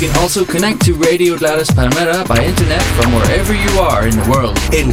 can 0.00 0.16
also 0.16 0.46
connect 0.46 0.82
to 0.82 0.94
Radio 0.94 1.36
Gladys 1.36 1.68
Palmera 1.68 2.26
by 2.26 2.42
internet 2.42 2.80
from 2.96 3.12
wherever 3.12 3.52
you 3.52 3.68
are 3.78 4.08
in 4.08 4.16
the 4.16 4.30
world. 4.30 4.58
En 4.72 4.90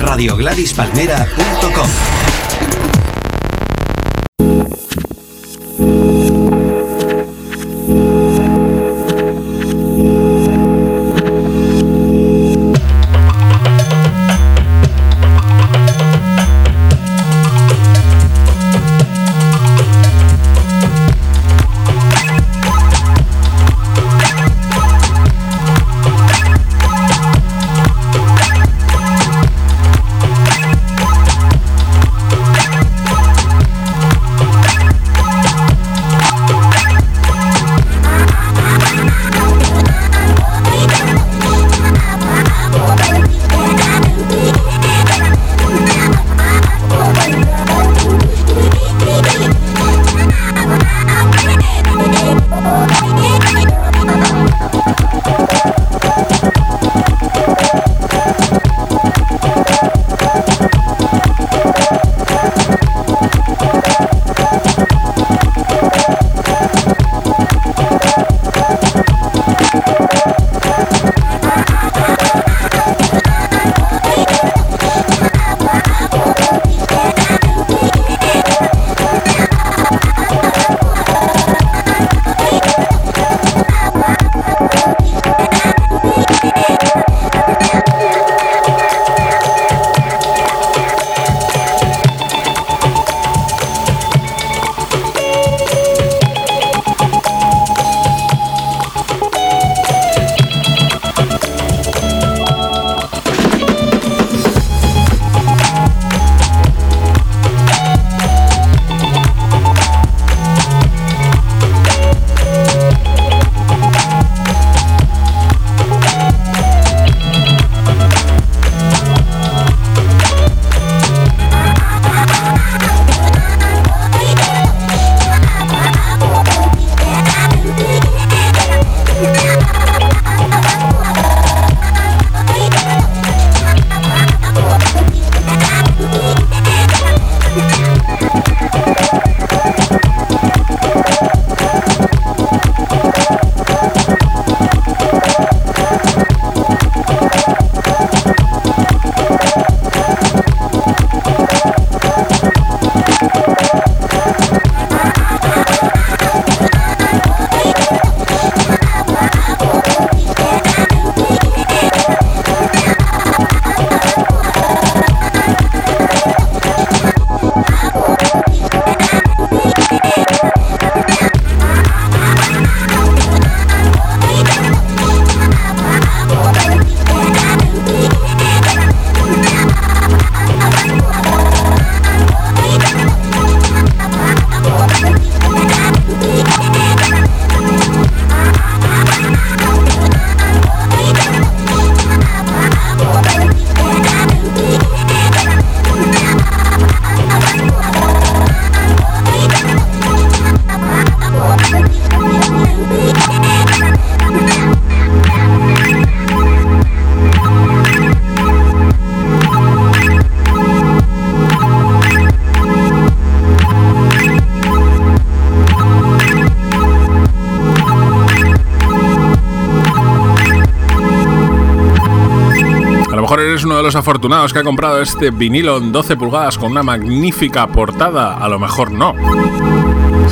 radiogladispalmera.com. 223.38 223.84
los 223.84 223.96
afortunados 223.96 224.54
que 224.54 224.60
ha 224.60 224.64
comprado 224.64 225.02
este 225.02 225.30
vinilo 225.32 225.78
en 225.78 225.92
12 225.92 226.18
pulgadas 226.18 226.58
con 226.58 226.72
una 226.72 226.84
magnífica 226.84 227.68
portada, 227.68 228.34
a 228.34 228.50
lo 228.50 228.60
mejor 228.60 228.92
no. 228.92 229.14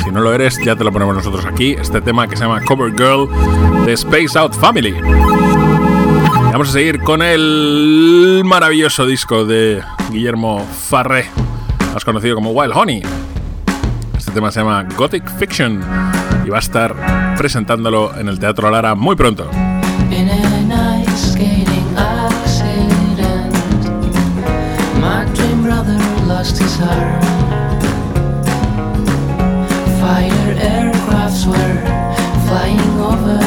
Si 0.02 0.10
no 0.10 0.20
lo 0.20 0.32
eres, 0.32 0.58
ya 0.64 0.74
te 0.76 0.84
lo 0.84 0.92
ponemos 0.92 1.14
nosotros 1.14 1.46
aquí. 1.46 1.76
Este 1.78 2.00
tema 2.00 2.26
que 2.26 2.36
se 2.36 2.44
llama 2.44 2.60
Cover 2.62 2.92
Girl 2.92 3.28
de 3.86 3.92
Space 3.92 4.38
Out 4.38 4.54
Family. 4.54 4.92
vamos 6.52 6.68
a 6.68 6.72
seguir 6.72 7.00
con 7.00 7.22
el 7.22 8.42
maravilloso 8.44 9.06
disco 9.06 9.44
de 9.44 9.82
Guillermo 10.10 10.66
Farré, 10.88 11.30
más 11.94 12.04
conocido 12.04 12.34
como 12.34 12.50
Wild 12.50 12.72
Honey. 12.74 13.02
Este 14.18 14.32
tema 14.32 14.50
se 14.50 14.60
llama 14.60 14.84
Gothic 14.96 15.30
Fiction 15.38 15.80
y 16.44 16.50
va 16.50 16.56
a 16.56 16.60
estar 16.60 17.36
presentándolo 17.38 18.16
en 18.18 18.28
el 18.28 18.38
Teatro 18.38 18.70
Lara 18.70 18.94
muy 18.94 19.14
pronto. 19.14 19.48
His 26.54 26.76
heart. 26.76 27.24
Fire 30.00 30.54
aircrafts 30.72 31.42
were 31.50 31.76
flying 32.46 32.94
over 33.10 33.38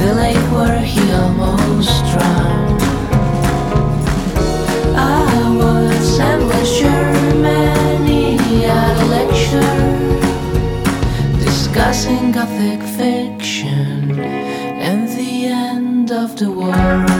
the 0.00 0.14
lake 0.14 0.46
where 0.52 0.80
he 0.80 1.00
almost 1.12 2.04
drowned. 2.12 2.82
I 4.94 5.56
was 5.60 6.80
Germany 6.80 8.38
at 8.66 8.96
a 9.02 9.06
lecture 9.16 9.76
discussing 11.42 12.32
Gothic 12.32 12.82
fiction 12.82 14.20
and 14.20 15.08
the 15.08 15.46
end 15.46 16.12
of 16.12 16.36
the 16.36 16.50
world. 16.50 17.15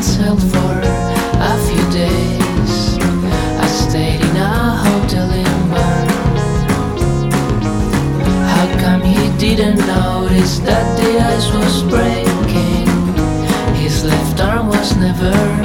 myself 0.00 0.40
for 0.40 0.80
a 1.52 1.54
few 1.68 1.84
days. 1.92 2.96
I 3.60 3.66
stayed 3.66 4.22
in 4.28 4.36
a 4.36 4.76
hotel 4.84 5.30
in 5.30 5.52
Bern. 5.72 6.08
How 8.54 8.66
come 8.80 9.02
he 9.02 9.28
didn't 9.36 9.78
notice 9.86 10.58
that 10.60 10.86
the 10.98 11.10
ice 11.34 11.52
was 11.52 11.82
breaking? 11.82 12.88
His 13.74 14.02
left 14.02 14.40
arm 14.40 14.68
was 14.68 14.96
never 14.96 15.59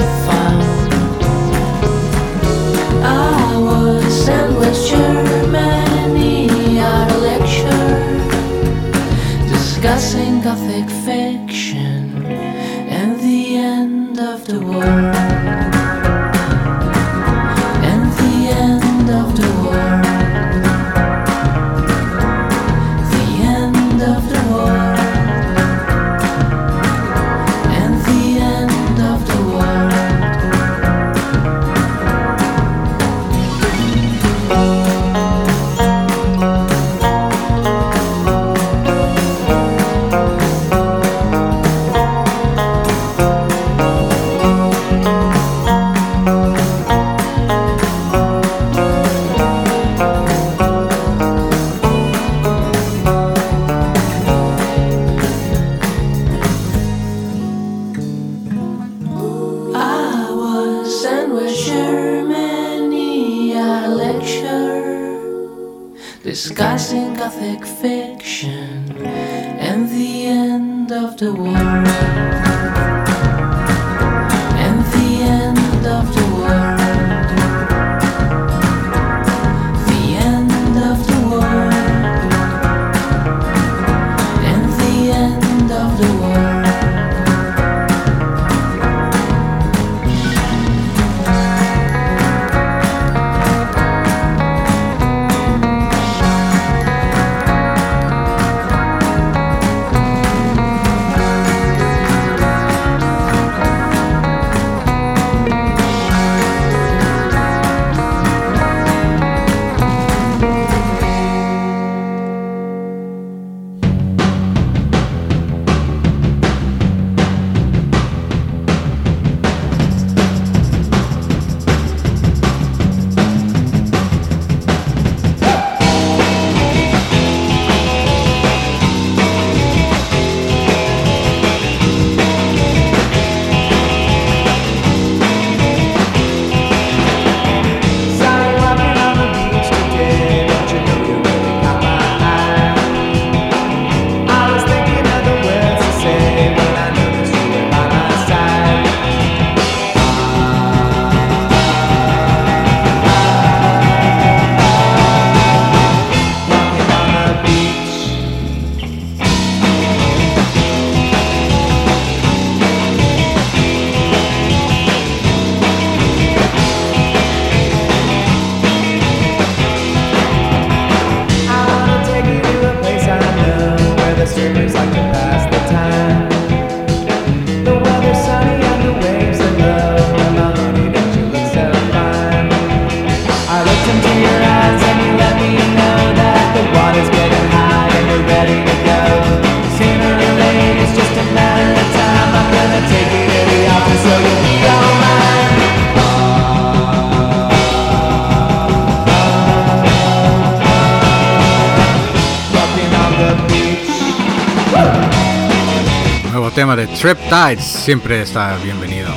Tides 207.30 207.66
siempre 207.66 208.22
está 208.22 208.56
bienvenido. 208.64 209.10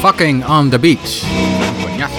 Fucking 0.00 0.44
on 0.44 0.70
the 0.70 0.78
beach. 0.78 1.24
Coñazo. 1.82 2.14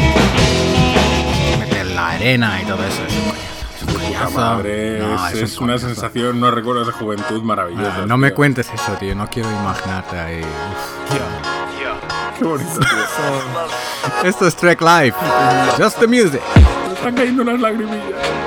Meter 1.60 1.86
la 1.88 2.10
arena 2.10 2.62
y 2.62 2.66
todo 2.66 2.84
eso 2.84 3.02
es 3.08 3.84
un 3.84 3.94
coñazo. 3.94 4.32
Madre, 4.32 5.00
es, 5.42 5.58
una 5.60 5.78
sensación, 5.78 6.40
no 6.40 6.52
recuerdo 6.52 6.84
de 6.84 6.92
juventud 6.92 7.42
maravillosa. 7.44 8.02
Ah, 8.04 8.06
no 8.06 8.18
me 8.18 8.34
cuentes 8.34 8.70
eso, 8.74 8.92
tío. 9.00 9.16
No 9.16 9.30
quiero 9.30 9.50
imaginarte 9.50 10.20
ahí. 10.20 10.42
Qué 12.38 12.44
bonito. 12.44 12.80
Esto 14.24 14.48
es 14.48 14.56
Trek 14.58 14.82
Life. 14.82 15.18
Just 15.78 16.00
the 16.00 16.08
music. 16.08 16.42
Me 16.88 16.94
están 16.94 17.16
cayendo 17.16 17.44
unas 17.44 17.62
lagrimillas. 17.62 18.45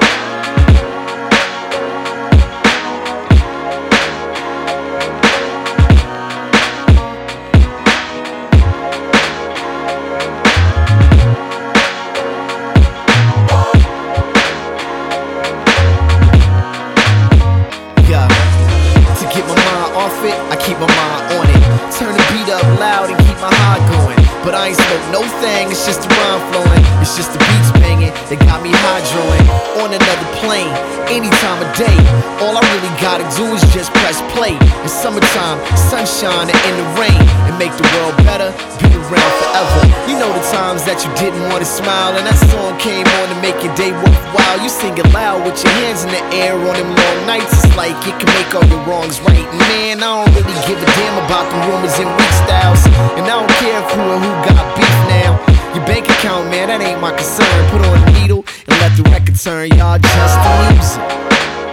Sunshine 35.88 36.46
and 36.52 36.62
in 36.68 36.74
the 36.76 36.88
rain 37.00 37.24
and 37.48 37.54
make 37.58 37.72
the 37.74 37.86
world 37.96 38.14
better, 38.22 38.52
be 38.78 38.92
around 38.92 39.32
forever. 39.40 39.80
You 40.04 40.20
know 40.20 40.30
the 40.30 40.44
times 40.52 40.84
that 40.84 41.00
you 41.00 41.10
didn't 41.16 41.42
want 41.48 41.64
to 41.64 41.68
smile, 41.68 42.14
and 42.14 42.26
that 42.28 42.38
song 42.52 42.76
came 42.78 43.08
on 43.18 43.26
to 43.32 43.36
make 43.40 43.58
your 43.64 43.74
day 43.74 43.90
worthwhile. 43.90 44.58
You 44.60 44.68
sing 44.68 44.94
it 44.98 45.08
loud 45.16 45.42
with 45.42 45.56
your 45.64 45.72
hands 45.80 46.04
in 46.04 46.10
the 46.12 46.22
air 46.36 46.54
on 46.54 46.74
them 46.76 46.90
long 46.92 47.18
nights. 47.26 47.50
It's 47.64 47.74
like 47.74 47.96
it 48.04 48.14
can 48.20 48.30
make 48.36 48.50
all 48.52 48.66
your 48.68 48.82
wrongs 48.84 49.18
right. 49.24 49.42
And 49.42 49.62
man, 49.70 49.96
I 50.04 50.22
don't 50.22 50.32
really 50.36 50.58
give 50.68 50.78
a 50.78 50.88
damn 50.92 51.16
about 51.24 51.46
the 51.50 51.58
rumors 51.66 51.96
and 51.98 52.10
weak 52.14 52.34
styles. 52.44 52.82
And 53.16 53.24
I 53.26 53.34
don't 53.40 53.54
care 53.58 53.80
who 53.94 54.02
or 54.06 54.18
who 54.22 54.30
got 54.46 54.64
beef 54.76 54.98
now. 55.08 55.40
Your 55.74 55.84
bank 55.88 56.06
account, 56.08 56.50
man, 56.52 56.68
that 56.68 56.80
ain't 56.84 57.00
my 57.00 57.12
concern. 57.16 57.58
Put 57.72 57.82
on 57.84 57.96
a 57.96 58.10
needle 58.20 58.44
and 58.68 58.74
let 58.82 58.92
the 58.94 59.04
record 59.08 59.38
turn, 59.38 59.72
y'all 59.74 59.98
just 59.98 60.36
the 60.40 60.50
music. 60.72 61.02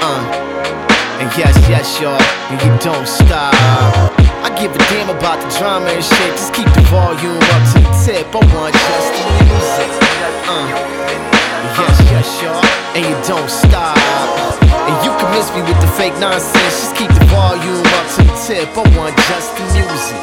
Uh, 0.02 0.35
and 1.26 1.38
Yes, 1.38 1.58
yes, 1.70 2.00
y'all, 2.00 2.22
and 2.52 2.62
you 2.62 2.72
don't 2.80 3.08
stop. 3.08 3.54
I 4.46 4.54
give 4.60 4.74
a 4.74 4.78
damn 4.90 5.10
about 5.10 5.42
the 5.42 5.50
drama 5.58 5.90
and 5.90 6.04
shit. 6.04 6.32
Just 6.38 6.54
keep 6.54 6.70
the 6.74 6.82
volume 6.94 7.42
up 7.54 7.64
to 7.74 7.80
the 7.82 7.92
tip. 8.06 8.28
I 8.30 8.42
want 8.54 8.74
just 8.74 9.10
the 9.18 9.24
music. 9.42 9.90
Uh. 10.46 10.70
Yes, 11.82 11.98
yes, 12.14 12.30
y'all, 12.42 12.62
and 12.96 13.04
you 13.04 13.18
don't 13.26 13.50
stop. 13.50 13.98
And 14.62 14.96
you 15.04 15.12
can 15.18 15.30
miss 15.34 15.50
me 15.56 15.62
with 15.66 15.80
the 15.82 15.90
fake 15.98 16.16
nonsense. 16.20 16.54
Just 16.54 16.96
keep 16.96 17.10
the 17.10 17.26
volume 17.34 17.86
up 17.98 18.06
to 18.16 18.24
the 18.24 18.36
tip. 18.46 18.70
I 18.78 18.84
want 18.96 19.18
just 19.26 19.50
the 19.58 19.64
music. 19.74 20.22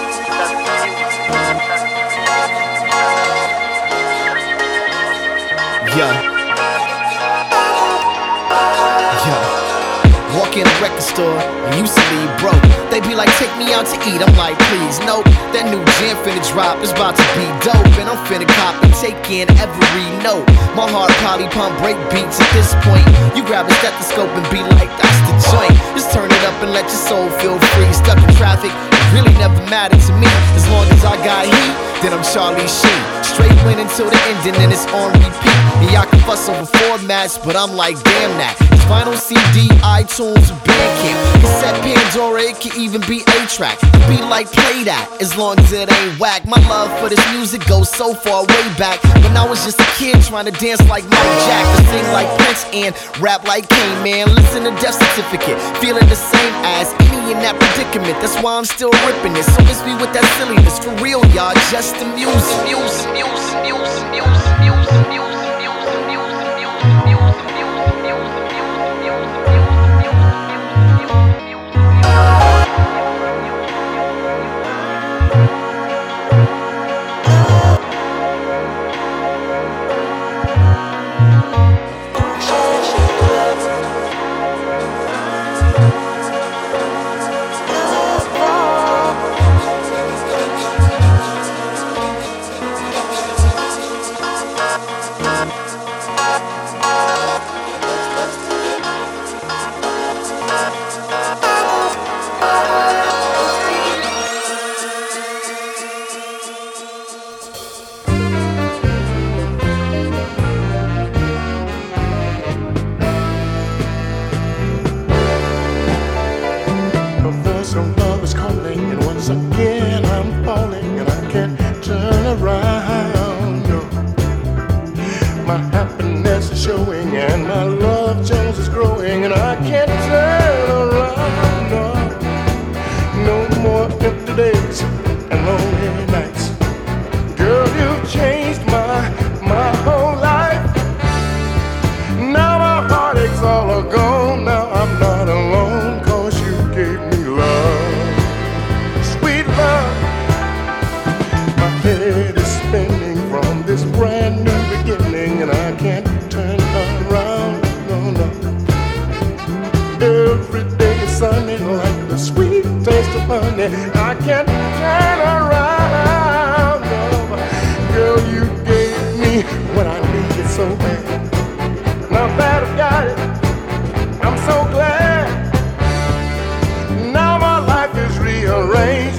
Yeah. 5.99 6.32
Walk 10.53 10.61
in 10.61 10.69
a 10.69 10.83
record 10.85 11.01
store 11.01 11.39
and 11.41 11.81
used 11.81 11.97
to 11.97 12.05
be 12.13 12.21
broke. 12.37 12.61
They 12.93 13.01
be 13.01 13.17
like, 13.17 13.33
take 13.41 13.49
me 13.57 13.73
out 13.73 13.89
to 13.89 13.97
eat. 14.05 14.21
I'm 14.21 14.37
like, 14.37 14.53
please, 14.69 15.01
nope. 15.09 15.25
That 15.57 15.65
new 15.73 15.81
jam 15.97 16.13
finna 16.21 16.45
drop, 16.53 16.77
it's 16.85 16.93
about 16.93 17.17
to 17.17 17.25
be 17.33 17.49
dope. 17.65 17.89
And 17.97 18.05
I'm 18.05 18.21
finna 18.29 18.45
cop 18.61 18.77
and 18.85 18.93
take 19.01 19.17
in 19.33 19.49
every 19.57 20.05
note. 20.21 20.45
My 20.77 20.85
heart 20.85 21.09
probably 21.25 21.49
pump 21.57 21.73
break 21.81 21.97
beats 22.13 22.37
at 22.37 22.51
this 22.53 22.77
point. 22.85 23.09
You 23.33 23.49
grab 23.49 23.65
a 23.65 23.73
stethoscope 23.81 24.29
and 24.29 24.45
be 24.53 24.61
like, 24.77 24.93
that's 25.01 25.21
the 25.25 25.33
joint. 25.57 25.77
Just 25.97 26.13
turn 26.13 26.29
it 26.29 26.45
up 26.45 26.57
and 26.61 26.77
let 26.77 26.85
your 26.85 27.01
soul 27.01 27.33
feel 27.41 27.57
free. 27.73 27.89
Stuck 27.97 28.21
in 28.21 28.29
traffic, 28.37 28.77
it 28.77 29.05
really 29.17 29.33
never 29.41 29.57
mattered 29.73 30.05
to 30.05 30.13
me. 30.21 30.29
As 30.53 30.69
long 30.69 30.85
as 30.93 31.01
I 31.01 31.17
got 31.25 31.49
heat, 31.49 31.73
then 32.05 32.13
I'm 32.13 32.25
Charlie 32.29 32.69
Sheen. 32.69 33.22
Straight 33.35 33.57
win 33.65 33.79
until 33.79 34.11
the 34.11 34.19
ending 34.29 34.57
and 34.61 34.73
it's 34.73 34.87
on 34.93 35.13
repeat. 35.13 35.59
Yeah, 35.91 36.03
I 36.03 36.07
can 36.07 36.21
fuss 36.21 36.49
over 36.49 36.65
formats, 36.65 37.43
but 37.43 37.57
I'm 37.57 37.75
like, 37.75 37.97
damn 38.05 38.31
that. 38.39 38.55
It's 38.71 38.85
vinyl 38.87 39.19
CD, 39.19 39.69
iTunes, 39.83 40.53
Bandcamp. 40.63 41.19
Cassette 41.43 41.79
Pandora, 41.83 42.43
it 42.43 42.61
can 42.61 42.79
even 42.79 43.01
be 43.03 43.27
8-track. 43.43 43.81
Be 44.07 44.23
like, 44.23 44.47
play 44.47 44.85
that, 44.85 45.11
as 45.21 45.37
long 45.37 45.59
as 45.59 45.73
it 45.73 45.91
ain't 45.91 46.21
whack. 46.21 46.47
My 46.47 46.61
love 46.69 46.89
for 47.01 47.09
this 47.09 47.21
music 47.35 47.67
goes 47.67 47.91
so 47.91 48.15
far 48.15 48.47
way 48.47 48.65
back. 48.79 49.03
When 49.27 49.37
I 49.37 49.49
was 49.49 49.65
just 49.65 49.81
a 49.81 49.89
kid 49.99 50.23
trying 50.23 50.47
to 50.47 50.55
dance 50.55 50.81
like 50.87 51.05
Mike 51.11 51.37
Jack, 51.51 51.65
to 51.77 51.83
sing 51.91 52.07
like 52.15 52.31
Prince 52.39 52.63
and 52.73 52.95
rap 53.19 53.43
like 53.45 53.69
Kane, 53.69 53.99
man. 54.07 54.31
Listen 54.35 54.63
to 54.65 54.73
Death 54.79 54.97
Certificate, 55.03 55.59
feeling 55.83 56.07
the 56.07 56.19
same 56.19 56.55
as 56.79 56.95
any 57.11 57.35
in 57.35 57.43
that 57.43 57.59
predicament. 57.59 58.15
That's 58.23 58.39
why 58.39 58.55
I'm 58.55 58.67
still 58.67 58.95
ripping 59.03 59.35
it. 59.35 59.45
So 59.45 59.59
miss 59.67 59.83
me 59.83 59.99
with 59.99 60.15
that 60.15 60.25
silliness, 60.39 60.79
for 60.79 60.95
real, 61.03 61.27
y'all. 61.35 61.55
Just 61.75 61.99
the 61.99 62.07
music, 62.15 62.55
music, 62.71 63.03
music, 63.13 63.22
music, 63.25 63.63
music, 63.63 64.59
music, 64.61 65.09
music. 65.09 65.32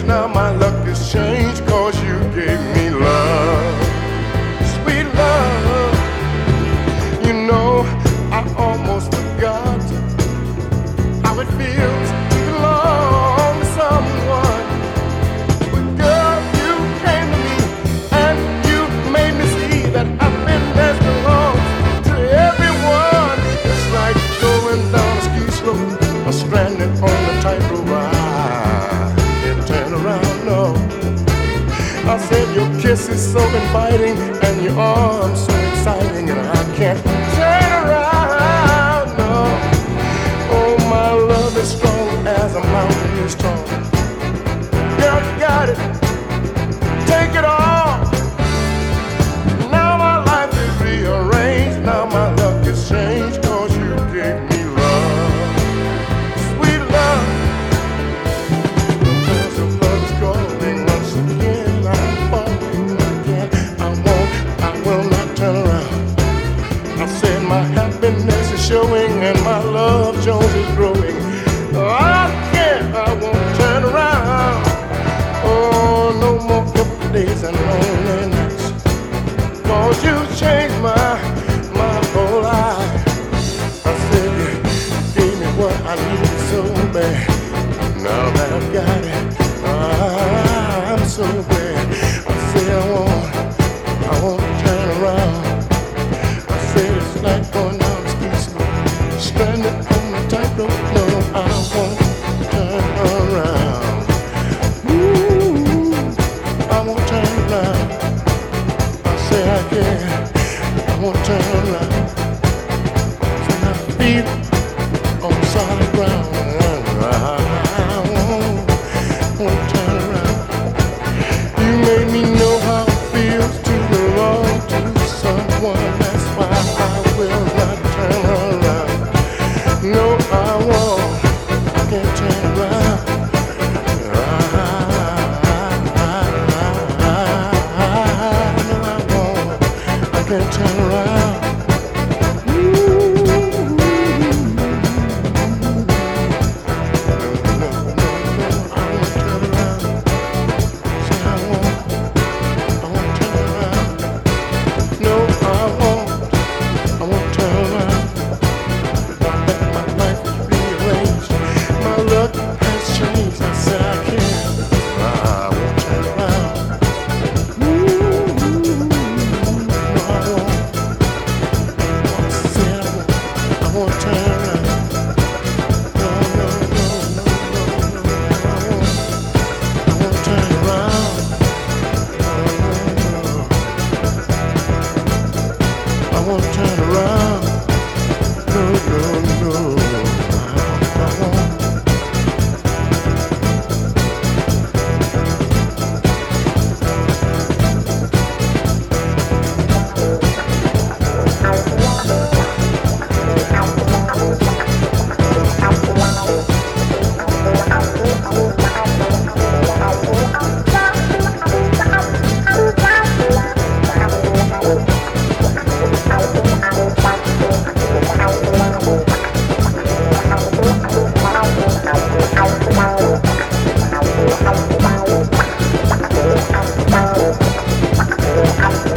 Rearranged. 0.05 0.42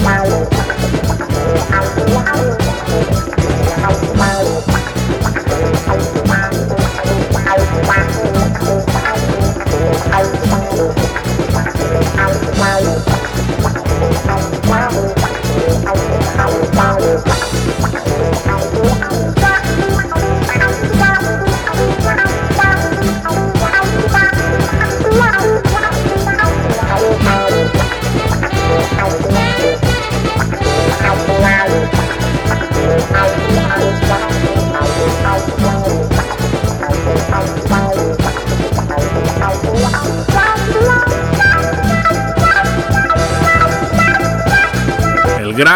Música 0.07 0.56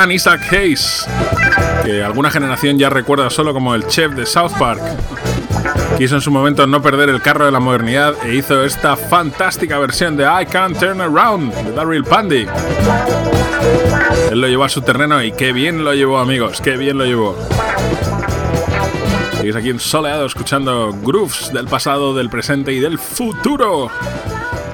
Isaac 0.08 0.40
Hayes, 0.52 1.06
que 1.84 2.02
alguna 2.02 2.30
generación 2.30 2.78
ya 2.78 2.88
recuerda 2.88 3.28
solo 3.28 3.52
como 3.52 3.74
el 3.74 3.86
chef 3.86 4.12
de 4.12 4.24
South 4.24 4.52
Park. 4.58 4.80
Quiso 5.98 6.14
en 6.14 6.20
su 6.22 6.30
momento 6.30 6.66
no 6.66 6.80
perder 6.80 7.10
el 7.10 7.20
carro 7.20 7.44
de 7.44 7.52
la 7.52 7.60
modernidad 7.60 8.14
e 8.24 8.34
hizo 8.34 8.64
esta 8.64 8.96
fantástica 8.96 9.78
versión 9.78 10.16
de 10.16 10.24
I 10.24 10.46
Can't 10.46 10.78
Turn 10.78 11.00
Around 11.00 11.52
de 11.52 11.72
Daryl 11.72 12.04
Pandy. 12.04 12.46
Él 14.30 14.40
lo 14.40 14.48
llevó 14.48 14.64
a 14.64 14.68
su 14.70 14.80
terreno 14.80 15.22
y 15.22 15.32
qué 15.32 15.52
bien 15.52 15.84
lo 15.84 15.92
llevó, 15.92 16.18
amigos, 16.18 16.60
qué 16.62 16.78
bien 16.78 16.96
lo 16.96 17.04
llevó. 17.04 17.36
Sigues 19.38 19.56
aquí 19.56 19.68
en 19.68 19.80
Soleado 19.80 20.24
escuchando 20.24 20.94
grooves 21.02 21.52
del 21.52 21.66
pasado, 21.66 22.14
del 22.14 22.30
presente 22.30 22.72
y 22.72 22.80
del 22.80 22.98
futuro. 22.98 23.90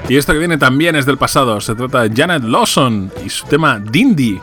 Y 0.09 0.17
esto 0.17 0.33
que 0.33 0.39
viene 0.39 0.57
también 0.57 0.95
es 0.95 1.05
del 1.05 1.19
pasado. 1.19 1.61
Se 1.61 1.75
trata 1.75 2.03
de 2.03 2.15
Janet 2.15 2.45
Lawson 2.45 3.11
y 3.25 3.29
su 3.29 3.45
tema 3.47 3.81
Dindy. 3.81 4.41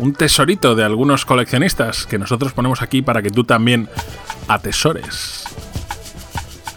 Un 0.00 0.12
tesorito 0.12 0.74
de 0.74 0.84
algunos 0.84 1.24
coleccionistas 1.24 2.06
que 2.06 2.18
nosotros 2.18 2.52
ponemos 2.52 2.82
aquí 2.82 3.02
para 3.02 3.22
que 3.22 3.30
tú 3.30 3.44
también 3.44 3.88
atesores. 4.46 5.44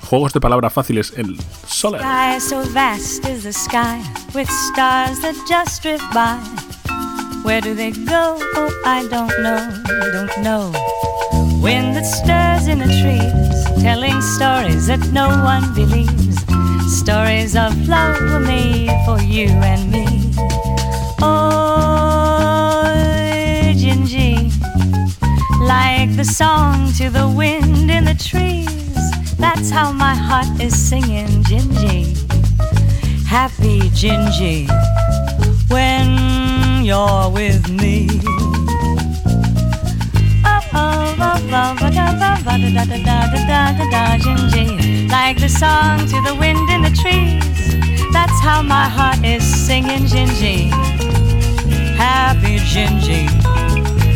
Juegos 0.01 0.33
de 0.33 0.41
palabras 0.41 0.73
fáciles 0.73 1.13
en 1.15 1.37
Soleado. 1.67 2.03
sky 2.03 2.39
so 2.39 2.63
vast 2.73 3.25
is 3.27 3.43
the 3.43 3.53
sky 3.53 4.01
with 4.33 4.49
stars 4.73 5.21
that 5.21 5.35
just 5.47 5.83
drift 5.83 6.03
by. 6.13 6.37
Where 7.43 7.61
do 7.61 7.73
they 7.73 7.91
go? 7.91 8.37
Oh, 8.55 8.81
I 8.85 9.07
don't 9.07 9.31
know, 9.41 9.69
don't 10.11 10.37
know. 10.43 10.71
Wind 11.61 11.95
that 11.95 12.05
stirs 12.05 12.67
in 12.67 12.79
the 12.79 12.85
trees, 12.85 13.81
telling 13.81 14.19
stories 14.21 14.87
that 14.87 14.99
no 15.11 15.29
one 15.29 15.73
believes. 15.73 16.37
Stories 16.99 17.55
of 17.55 17.87
love 17.87 18.19
were 18.19 18.39
made 18.39 18.91
for 19.05 19.21
you 19.21 19.47
and 19.47 19.91
me. 19.91 20.10
Like 26.01 26.15
the 26.15 26.25
song 26.25 26.91
to 26.93 27.11
the 27.11 27.27
wind 27.27 27.91
in 27.91 28.05
the 28.05 28.15
trees. 28.15 28.67
That's 29.37 29.69
how 29.69 29.91
my 29.91 30.15
heart 30.15 30.59
is 30.59 30.73
singing, 30.75 31.27
Dindi. 31.43 32.17
Happy 33.27 33.81
Dindi, 33.91 34.67
when 35.69 36.83
you're 36.83 37.29
with 37.29 37.69
me. 37.69 38.07
Like 45.07 45.37
the 45.37 45.49
song 45.49 45.99
to 46.07 46.19
the 46.27 46.35
wind 46.39 46.67
in 46.71 46.81
the 46.81 46.93
trees. 47.03 48.11
That's 48.11 48.39
how 48.41 48.63
my 48.63 48.89
heart 48.89 49.23
is 49.23 49.43
singing, 49.43 50.05
Dindi. 50.07 50.71
Happy 51.95 52.57
Dindi, 52.73 53.29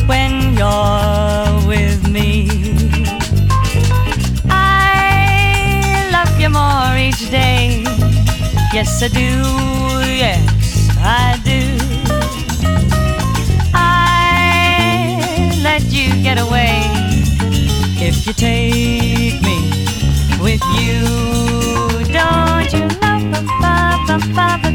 when 0.08 0.56
you're 0.58 1.68
with 1.68 2.08
me. 2.10 2.48
I 4.50 6.10
love 6.12 6.40
you 6.40 6.50
more 6.50 6.96
each 6.98 7.30
day. 7.30 7.84
Yes, 8.74 9.02
I 9.02 9.08
do. 9.08 9.32
Yes, 10.24 10.90
I 11.00 11.40
do. 11.44 11.62
I 13.74 15.50
let 15.64 15.84
you 15.92 16.10
get 16.24 16.38
away 16.40 16.82
if 18.00 18.28
you 18.28 18.34
take 18.34 19.42
me 19.42 19.58
with 20.42 20.64
you. 20.80 21.02
Don't 22.14 22.72
you 22.74 22.88
know? 23.02 23.32
Ba, 23.62 23.98
ba, 24.08 24.20
ba, 24.36 24.66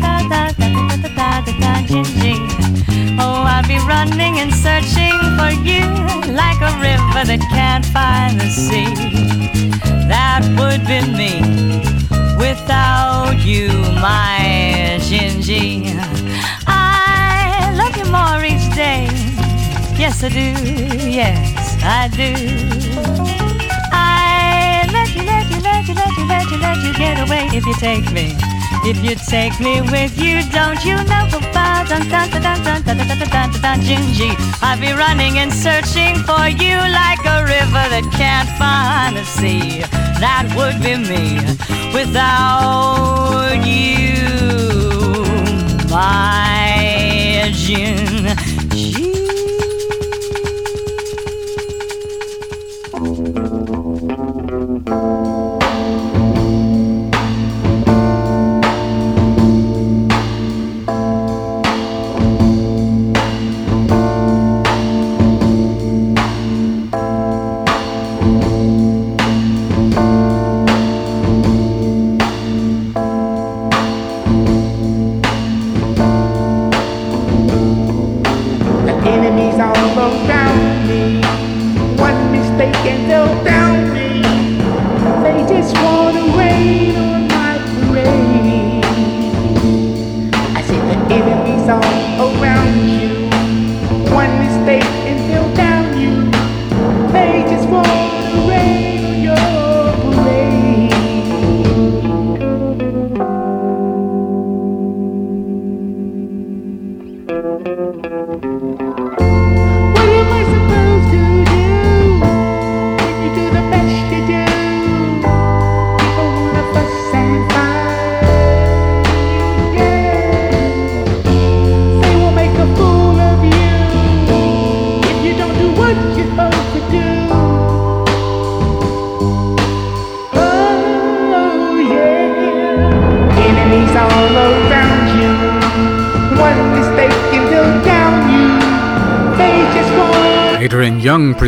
Oh, 3.22 3.44
I'd 3.44 3.68
be 3.68 3.78
running 3.86 4.38
and 4.38 4.52
searching 4.52 5.18
for 5.36 5.52
you 5.68 5.84
like 6.32 6.60
a 6.60 6.72
river 6.80 7.22
that 7.30 7.40
can't 7.50 7.84
find 7.84 8.40
the 8.40 8.48
sea. 8.48 8.88
That 10.08 10.42
would 10.58 10.82
be 10.88 11.00
me 11.20 11.34
without 12.38 13.36
you, 13.44 13.68
my 14.00 14.98
Dindi. 15.10 15.84
I 16.66 17.74
love 17.76 17.94
you 18.00 18.06
more 18.10 18.40
each 18.42 18.74
day. 18.74 19.04
Yes, 19.98 20.24
I 20.24 20.28
do. 20.30 20.48
Yes, 21.06 21.76
I 21.82 22.08
do. 22.08 22.32
I 23.92 24.88
let 24.92 25.14
you, 25.14 25.22
let 25.24 25.50
you, 25.50 25.60
let 25.60 25.86
you, 25.86 25.94
let 25.94 26.16
you, 26.16 26.24
let 26.26 26.50
you, 26.50 26.58
let 26.58 26.76
you 26.84 26.92
get 26.94 27.20
away 27.20 27.48
if 27.52 27.66
you 27.66 27.74
take 27.74 28.10
me. 28.12 28.59
If 28.82 29.04
you 29.04 29.14
take 29.14 29.60
me 29.60 29.80
with 29.82 30.18
you, 30.18 30.42
don't 30.50 30.82
you 30.84 30.96
know? 31.04 31.28
Dun, 31.90 32.08
dun, 32.08 32.30
dun, 32.30 32.42
dun, 32.42 32.62
dun, 32.62 32.82
dun, 32.82 32.96
dun, 32.96 33.18
dun, 33.18 33.50
dun, 33.60 33.80
Dindi. 33.80 34.30
I'll 34.62 34.80
be 34.80 34.92
running 34.92 35.38
and 35.38 35.52
searching 35.52 36.14
for 36.24 36.48
you 36.48 36.76
like 36.76 37.20
a 37.26 37.42
river 37.42 37.84
that 37.92 38.08
can't 38.12 38.48
find 38.58 39.16
the 39.16 39.24
sea. 39.24 39.80
That 40.20 40.46
would 40.56 40.80
be 40.80 40.96
me 40.96 41.40
without 41.92 43.56
you, 43.66 44.14
my 45.90 47.50
Gin. 47.52 48.09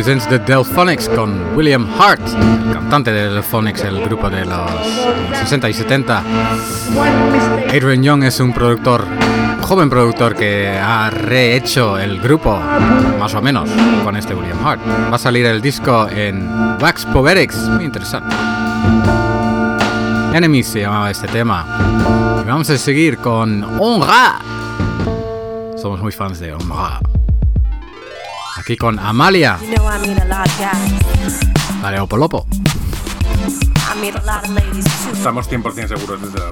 Presents 0.03 0.27
the 0.27 0.37
Delphonics 0.37 1.07
con 1.07 1.55
William 1.55 1.87
Hart, 1.97 2.19
cantante 2.73 3.09
de 3.13 3.29
Delphonics, 3.29 3.85
el 3.85 4.03
grupo 4.03 4.29
de 4.29 4.43
los 4.43 4.69
60 5.39 5.69
y 5.69 5.73
70. 5.73 6.23
Adrian 7.69 8.03
Young 8.03 8.23
es 8.25 8.41
un 8.41 8.51
productor, 8.51 9.05
joven 9.61 9.89
productor 9.89 10.35
que 10.35 10.77
ha 10.77 11.09
rehecho 11.09 11.97
el 11.97 12.19
grupo, 12.19 12.59
más 13.17 13.33
o 13.33 13.41
menos, 13.41 13.69
con 14.03 14.17
este 14.17 14.35
William 14.35 14.57
Hart. 14.67 14.81
Va 15.09 15.15
a 15.15 15.17
salir 15.17 15.45
el 15.45 15.61
disco 15.61 16.09
en 16.09 16.49
Wax 16.81 17.05
Poetics, 17.05 17.55
muy 17.69 17.85
interesante. 17.85 18.35
Enemies 20.33 20.67
se 20.67 20.81
llamaba 20.81 21.11
este 21.11 21.29
tema. 21.29 21.65
Y 22.43 22.45
vamos 22.45 22.69
a 22.69 22.77
seguir 22.77 23.19
con 23.19 23.63
Honra. 23.79 24.39
Somos 25.77 26.01
muy 26.01 26.11
fans 26.11 26.41
de 26.41 26.53
Honra. 26.53 26.99
Aquí 28.63 28.77
con 28.77 28.97
Amalia. 28.97 29.57
Vale, 29.57 29.75
Opo 31.99 32.15
Paleopolopo. 32.15 32.47
Estamos 35.11 35.51
100% 35.51 35.87
seguros 35.89 36.21
desde 36.21 36.39
la 36.39 36.49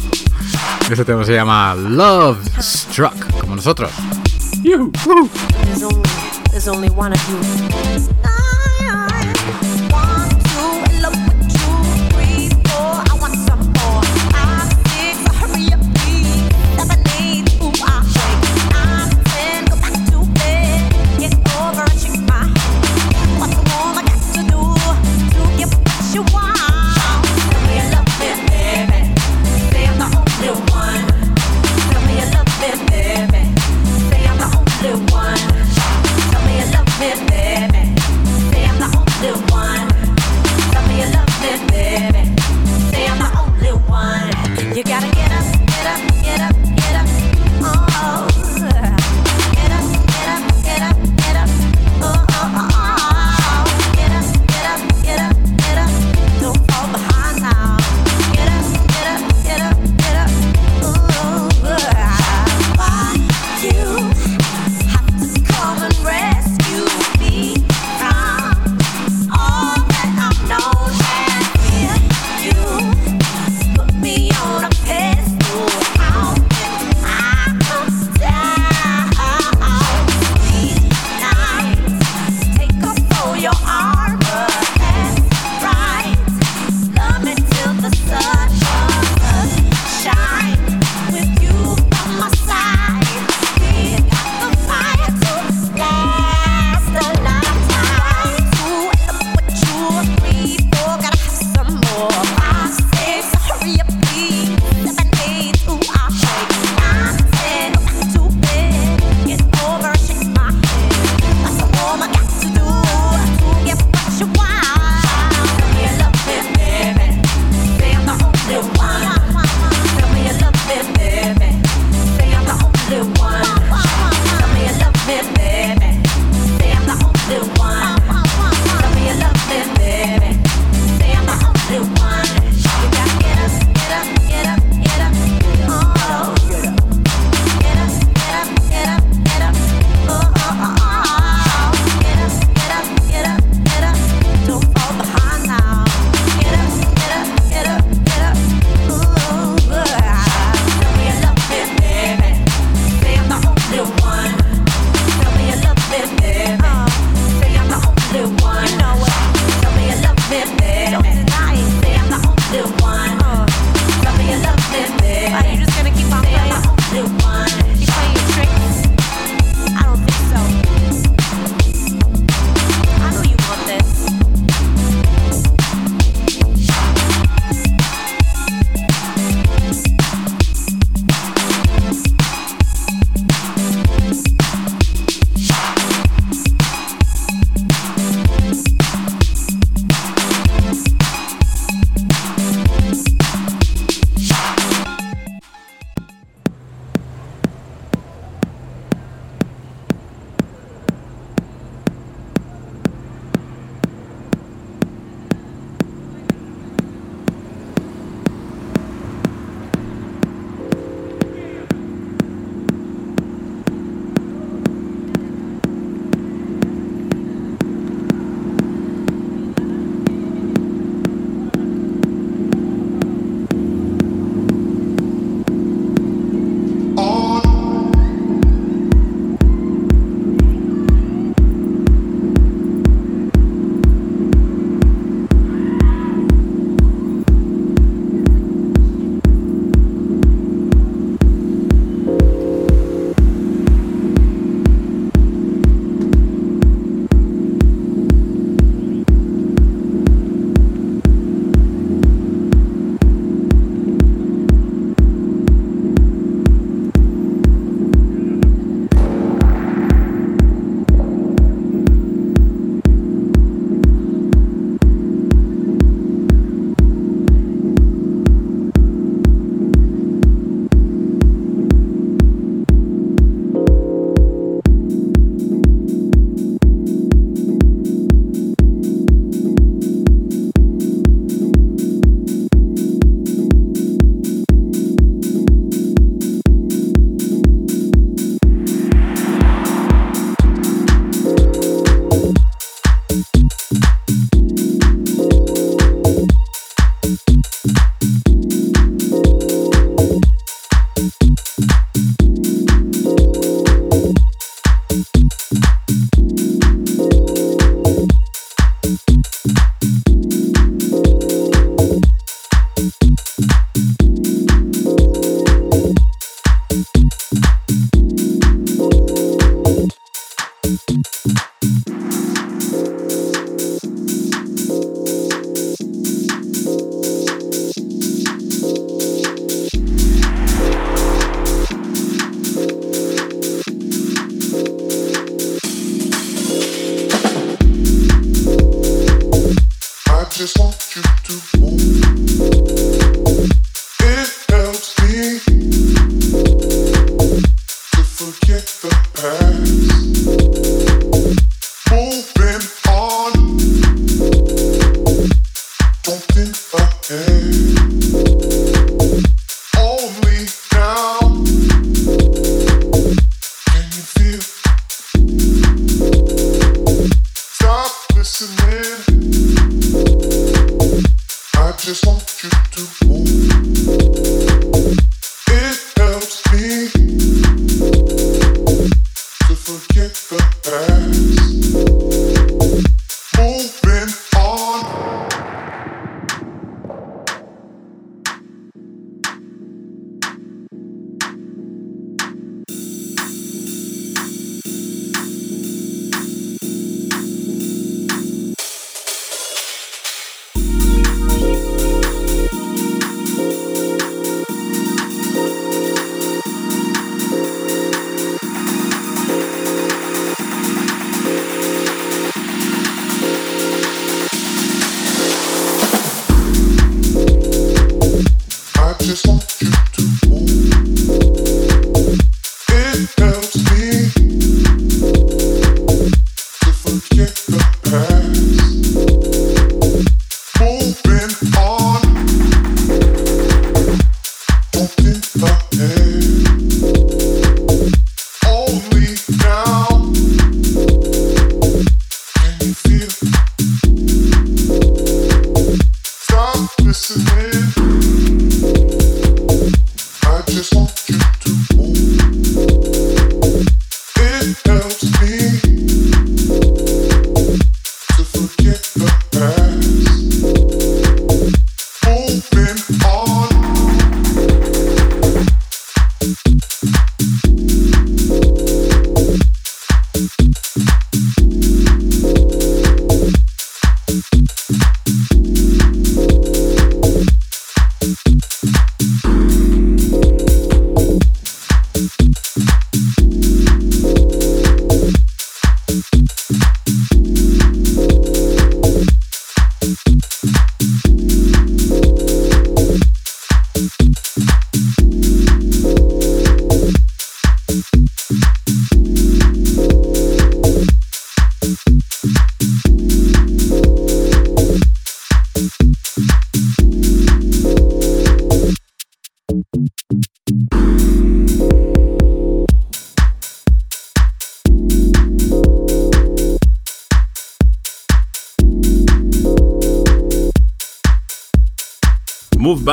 Este 0.89 1.06
tema 1.06 1.24
se 1.24 1.36
llama 1.36 1.74
Love 1.74 2.38
Struck, 2.60 3.15
como 3.39 3.56
nosotros. 3.56 3.91
There's 4.62 5.84
only, 5.84 6.10
there's 6.52 6.67
only 6.67 6.89
one 6.89 7.13
of 7.13 7.30
you. 7.30 7.38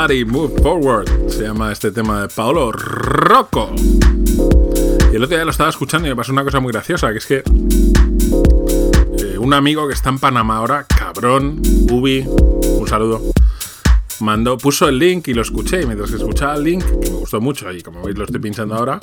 Body, 0.01 0.25
Move 0.25 0.63
Forward. 0.63 1.09
Se 1.29 1.43
llama 1.43 1.73
este 1.73 1.91
tema 1.91 2.23
de 2.23 2.29
Paolo 2.29 2.71
Rocco. 2.71 3.75
Y 5.13 5.17
el 5.17 5.25
otro 5.25 5.37
día 5.37 5.45
lo 5.45 5.51
estaba 5.51 5.71
escuchando 5.71 6.07
y 6.07 6.11
me 6.13 6.17
pasó 6.17 6.31
una 6.31 6.45
cosa 6.45 6.61
muy 6.61 6.71
graciosa, 6.71 7.11
que 7.11 7.19
es 7.19 7.27
que 7.27 7.43
eh, 9.19 9.39
un 9.39 9.53
amigo 9.53 9.89
que 9.89 9.95
está 9.95 10.11
en 10.11 10.21
Panamá 10.21 10.59
ahora, 10.59 10.85
cabrón, 10.85 11.61
Ubi, 11.91 12.25
un 12.29 12.87
saludo, 12.87 13.23
mandó, 14.21 14.57
puso 14.57 14.89
el 14.89 15.01
link 15.01 15.27
y 15.27 15.35
lo 15.35 15.43
escuché. 15.43 15.83
Y 15.83 15.87
mientras 15.87 16.13
escuchaba 16.13 16.55
el 16.55 16.63
link, 16.63 16.85
que 16.85 17.11
me 17.11 17.17
gustó 17.17 17.41
mucho, 17.41 17.73
y 17.73 17.83
como 17.83 18.01
veis 18.05 18.17
lo 18.17 18.25
estoy 18.25 18.41
pinchando 18.41 18.77
ahora, 18.77 19.01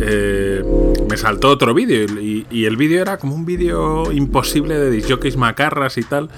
eh, 0.00 0.64
me 1.08 1.16
saltó 1.16 1.50
otro 1.50 1.72
vídeo. 1.74 2.06
Y, 2.20 2.44
y 2.50 2.64
el 2.64 2.76
vídeo 2.76 3.00
era 3.00 3.18
como 3.18 3.36
un 3.36 3.46
vídeo 3.46 4.10
imposible 4.10 4.80
de 4.80 4.90
disjockeys 4.90 5.36
macarras 5.36 5.96
y 5.96 6.02
tal. 6.02 6.28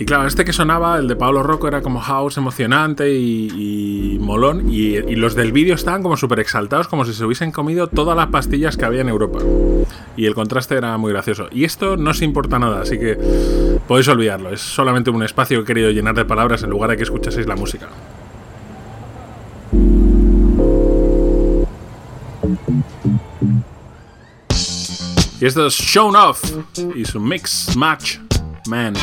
Y 0.00 0.06
claro, 0.06 0.26
este 0.26 0.46
que 0.46 0.54
sonaba, 0.54 0.96
el 0.96 1.08
de 1.08 1.14
Pablo 1.14 1.42
Rocco, 1.42 1.68
era 1.68 1.82
como 1.82 2.00
house 2.00 2.38
emocionante 2.38 3.14
y, 3.14 4.16
molón. 4.18 4.72
Y, 4.72 4.96
y 4.96 5.14
los 5.14 5.34
del 5.34 5.52
vídeo 5.52 5.74
estaban 5.74 6.02
como 6.02 6.16
súper 6.16 6.40
exaltados, 6.40 6.88
como 6.88 7.04
si 7.04 7.12
se 7.12 7.22
hubiesen 7.22 7.52
comido 7.52 7.86
todas 7.86 8.16
las 8.16 8.28
pastillas 8.28 8.78
que 8.78 8.86
había 8.86 9.02
en 9.02 9.10
Europa. 9.10 9.40
Y 10.16 10.24
el 10.24 10.34
contraste 10.34 10.76
era 10.76 10.96
muy 10.96 11.12
gracioso. 11.12 11.48
Y 11.52 11.64
esto 11.64 11.98
no 11.98 12.14
se 12.14 12.24
importa 12.24 12.58
nada, 12.58 12.80
así 12.80 12.98
que 12.98 13.18
podéis 13.86 14.08
olvidarlo. 14.08 14.50
Es 14.50 14.62
solamente 14.62 15.10
un 15.10 15.22
espacio 15.22 15.58
que 15.58 15.64
he 15.64 15.66
querido 15.66 15.90
llenar 15.90 16.14
de 16.14 16.24
palabras 16.24 16.62
en 16.62 16.70
lugar 16.70 16.88
de 16.88 16.96
que 16.96 17.02
escuchaseis 17.02 17.46
la 17.46 17.56
música. 17.56 17.90
Y 25.38 25.44
esto 25.44 25.66
es 25.66 25.74
Shown 25.74 26.16
Off 26.16 26.42
y 26.96 27.04
su 27.04 27.20
Mix 27.20 27.76
Match 27.76 28.16
Man. 28.66 28.94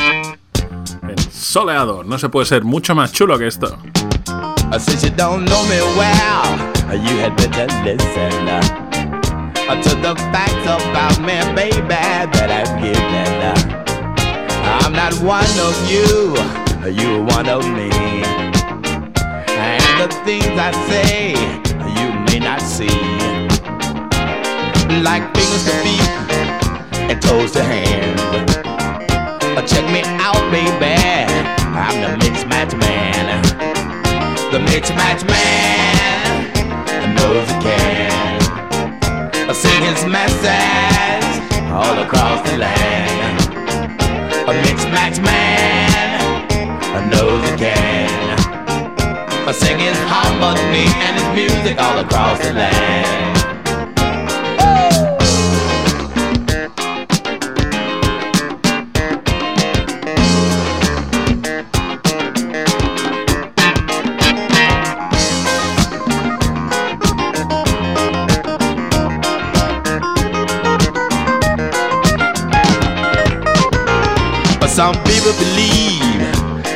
Soleado, 1.39 2.03
no 2.03 2.17
se 2.17 2.29
puede 2.29 2.47
ser 2.47 2.63
mucho 2.63 2.95
más 2.95 3.11
chulo 3.11 3.37
que 3.37 3.47
esto. 3.47 3.77
To 9.83 9.95
the 10.01 10.15
facts 10.31 10.65
about 10.65 11.19
me, 11.21 11.37
baby, 11.53 11.87
that 11.87 12.49
I've 12.49 12.81
given. 12.81 13.27
I'm 14.63 14.93
not 14.93 15.13
one 15.21 15.45
of 15.59 15.75
you, 15.89 16.33
uh, 16.81 16.87
you 16.87 17.23
one 17.35 17.47
of 17.47 17.63
me. 17.69 17.91
And 19.55 20.01
the 20.01 20.07
things 20.25 20.57
I 20.57 20.71
say, 20.89 21.35
you 21.95 22.09
may 22.25 22.39
not 22.39 22.61
see. 22.61 22.87
Like 25.03 25.23
fingers 25.35 25.65
to 25.65 25.71
feet 25.83 26.09
and 27.11 27.21
toes 27.21 27.51
to 27.51 27.63
hands. 27.63 28.66
Check 29.65 29.91
me 29.91 30.01
out, 30.21 30.39
baby. 30.51 30.93
I'm 31.73 31.99
the 31.99 32.15
mix 32.17 32.45
match 32.45 32.75
man. 32.75 33.41
The 34.51 34.59
mix 34.59 34.89
match 34.91 35.25
man 35.25 37.15
knows 37.15 37.47
he 37.49 37.57
can. 37.61 39.49
Uh, 39.49 39.53
Sing 39.53 39.81
his 39.81 40.05
message 40.05 41.25
all 41.71 41.97
across 42.03 42.47
the 42.49 42.57
land. 42.59 43.53
A 44.47 44.53
mix 44.61 44.85
match 44.93 45.19
man 45.19 47.09
knows 47.09 47.49
he 47.49 47.57
can. 47.57 48.39
Uh, 49.47 49.51
Sing 49.51 49.79
his 49.79 49.97
harmony 50.05 50.85
and 51.05 51.15
his 51.17 51.29
music 51.35 51.81
all 51.81 51.99
across 51.99 52.39
the 52.39 52.53
land. 52.53 53.36
Some 74.77 74.93
people 75.05 75.33
believe 75.33 76.21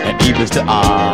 in 0.09 0.17
evil's 0.25 0.49
to 0.57 0.65
odd. 0.65 1.13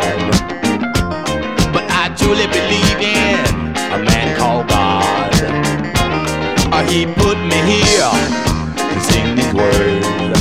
But 1.68 1.84
I 1.92 2.08
truly 2.16 2.46
believe 2.48 2.96
in 3.04 3.76
a 3.92 3.98
man 4.08 4.34
called 4.38 4.68
God. 4.68 5.28
Uh, 6.72 6.82
he 6.88 7.04
put 7.04 7.36
me 7.44 7.60
here 7.68 8.08
to 8.72 9.00
sing 9.04 9.36
these 9.36 9.52
words 9.52 10.40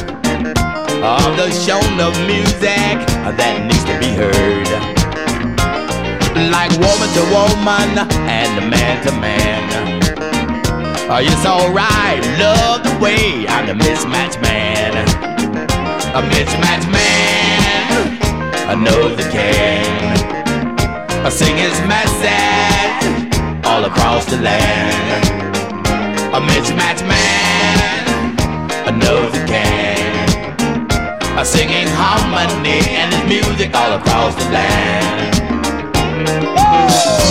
of 1.03 1.36
the 1.36 1.51
shown 1.51 1.99
of 1.99 2.15
music 2.23 2.95
that 3.36 3.67
needs 3.67 3.83
to 3.83 3.99
be 3.99 4.15
heard. 4.15 4.71
Like 6.47 6.71
woman 6.79 7.12
to 7.12 7.23
woman 7.27 8.07
and 8.23 8.71
man 8.71 9.03
to 9.03 9.12
man. 9.19 9.67
Uh, 11.12 11.19
it's 11.21 11.45
alright, 11.45 12.23
love 12.39 12.83
the 12.83 12.98
way 13.04 13.45
I'm 13.50 13.67
the 13.67 13.73
mismatch 13.83 14.41
man. 14.41 15.06
A 16.15 16.21
mismatch 16.21 16.89
man, 16.91 18.17
I 18.67 18.75
know 18.75 19.15
the 19.15 19.23
can. 19.29 20.17
I 21.25 21.29
sing 21.29 21.55
his 21.58 21.79
message 21.85 23.65
all 23.65 23.85
across 23.85 24.25
the 24.25 24.37
land. 24.37 25.23
A 26.33 26.39
mismatch 26.39 27.01
man, 27.08 28.37
I 28.87 28.91
know 28.91 29.29
the 29.29 29.45
can. 29.45 31.37
A 31.37 31.45
singing 31.45 31.87
harmony 31.89 32.79
and 33.01 33.27
music 33.29 33.75
all 33.75 33.93
across 33.99 34.33
the 34.35 34.49
land. 34.49 35.35
A 36.58 37.27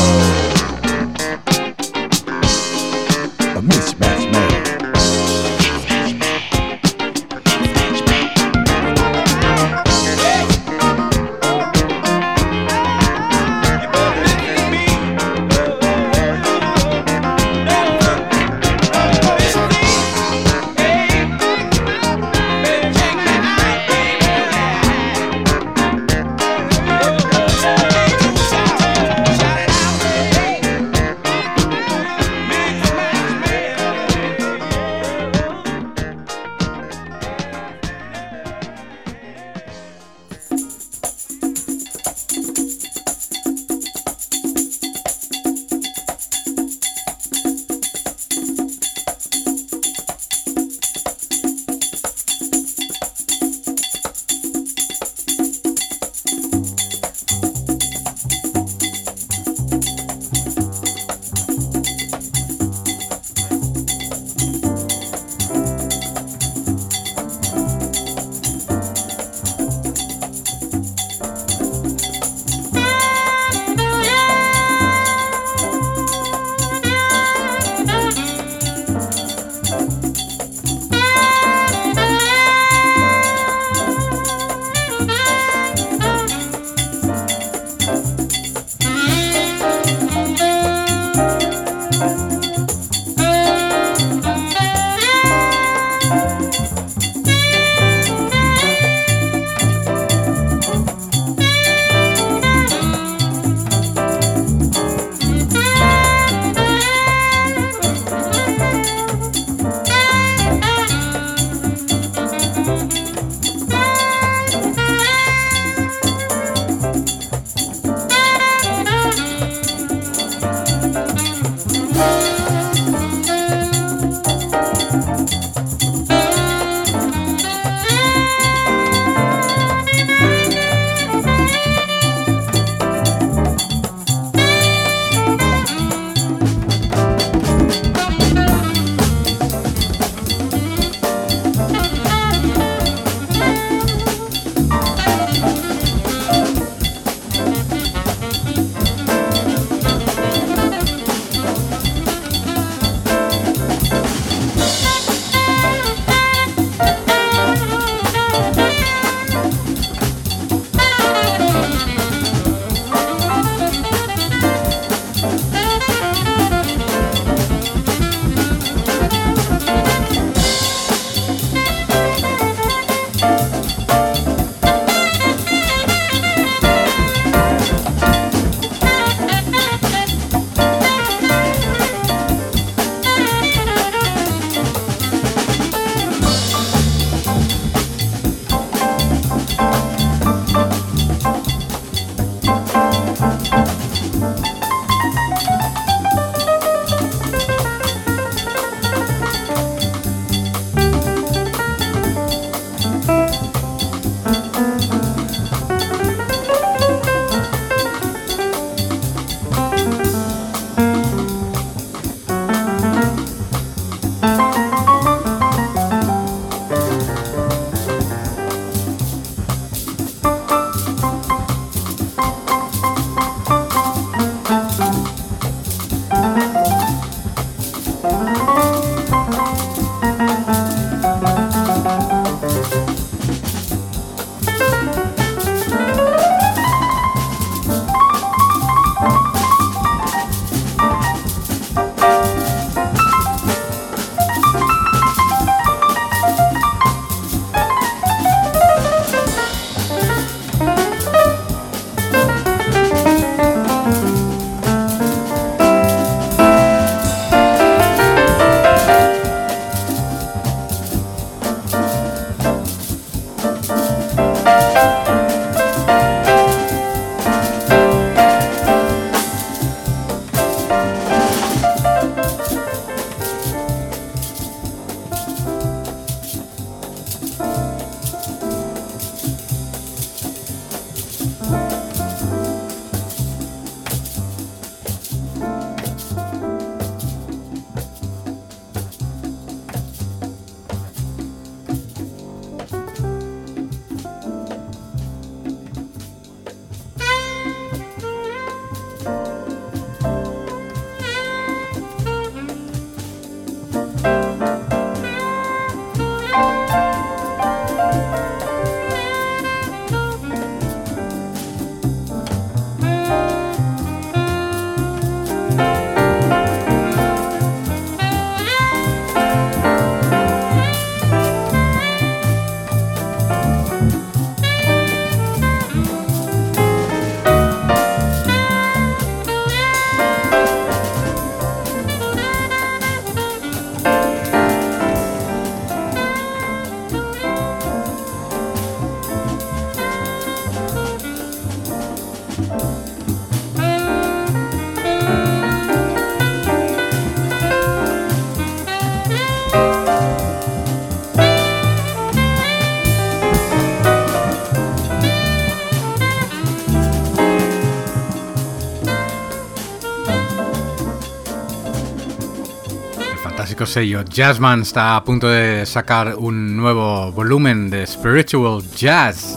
sello 363.77 364.03
Jazzman 364.05 364.63
está 364.63 364.97
a 364.97 365.05
punto 365.05 365.29
de 365.29 365.67
sacar 365.67 366.17
un 366.17 366.57
nuevo 366.57 367.13
volumen 367.13 367.69
de 367.69 367.87
Spiritual 367.87 368.63
Jazz, 368.75 369.37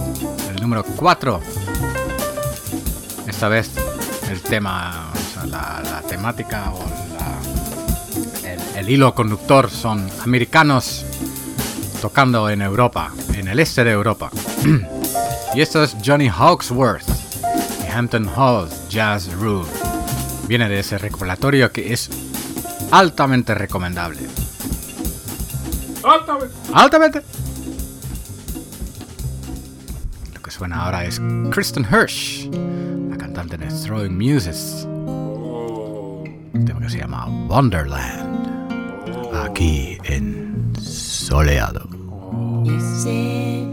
el 0.50 0.62
número 0.62 0.86
4. 0.96 1.42
Esta 3.28 3.50
vez 3.50 3.70
el 4.32 4.40
tema, 4.40 5.12
la, 5.46 6.02
temática 6.08 6.72
o 6.72 6.80
el, 8.48 8.78
el 8.78 8.90
hilo 8.90 9.14
conductor 9.14 9.70
son 9.70 10.10
americanos 10.24 11.06
tocando 12.02 12.50
en 12.50 12.62
Europa, 12.62 13.12
en 13.34 13.50
el 13.50 13.60
este 13.60 13.84
de 13.84 13.92
Europa. 13.92 14.32
y 15.54 15.60
esto 15.60 15.84
es 15.84 15.98
Johnny 16.02 16.30
Hawksworth 16.30 17.10
Hampton 17.94 18.30
Halls 18.38 18.88
Jazz 18.88 19.34
Room. 19.34 19.66
Viene 20.48 20.70
de 20.70 20.80
ese 20.80 20.98
recopilatorio 20.98 21.74
que 21.74 21.92
es 21.92 22.10
altamente 22.92 23.54
recomendable. 23.54 24.28
Altamente. 26.74 27.22
Lo 30.34 30.42
que 30.42 30.52
suena 30.52 30.86
ahora 30.86 31.06
es 31.06 31.22
Kristen 31.52 31.86
Hirsch, 31.86 32.50
la 33.10 33.18
cantante 33.18 33.58
de 33.58 33.68
Throwing 33.68 34.18
Muses. 34.18 34.86
Un 36.54 36.66
tema 36.66 36.80
que 36.82 36.90
se 36.90 37.00
llama 37.00 37.26
Wonderland. 37.48 38.28
Aquí 39.34 39.98
en 40.04 40.74
Soleado. 40.80 41.88
You 42.64 42.80
said 42.80 43.69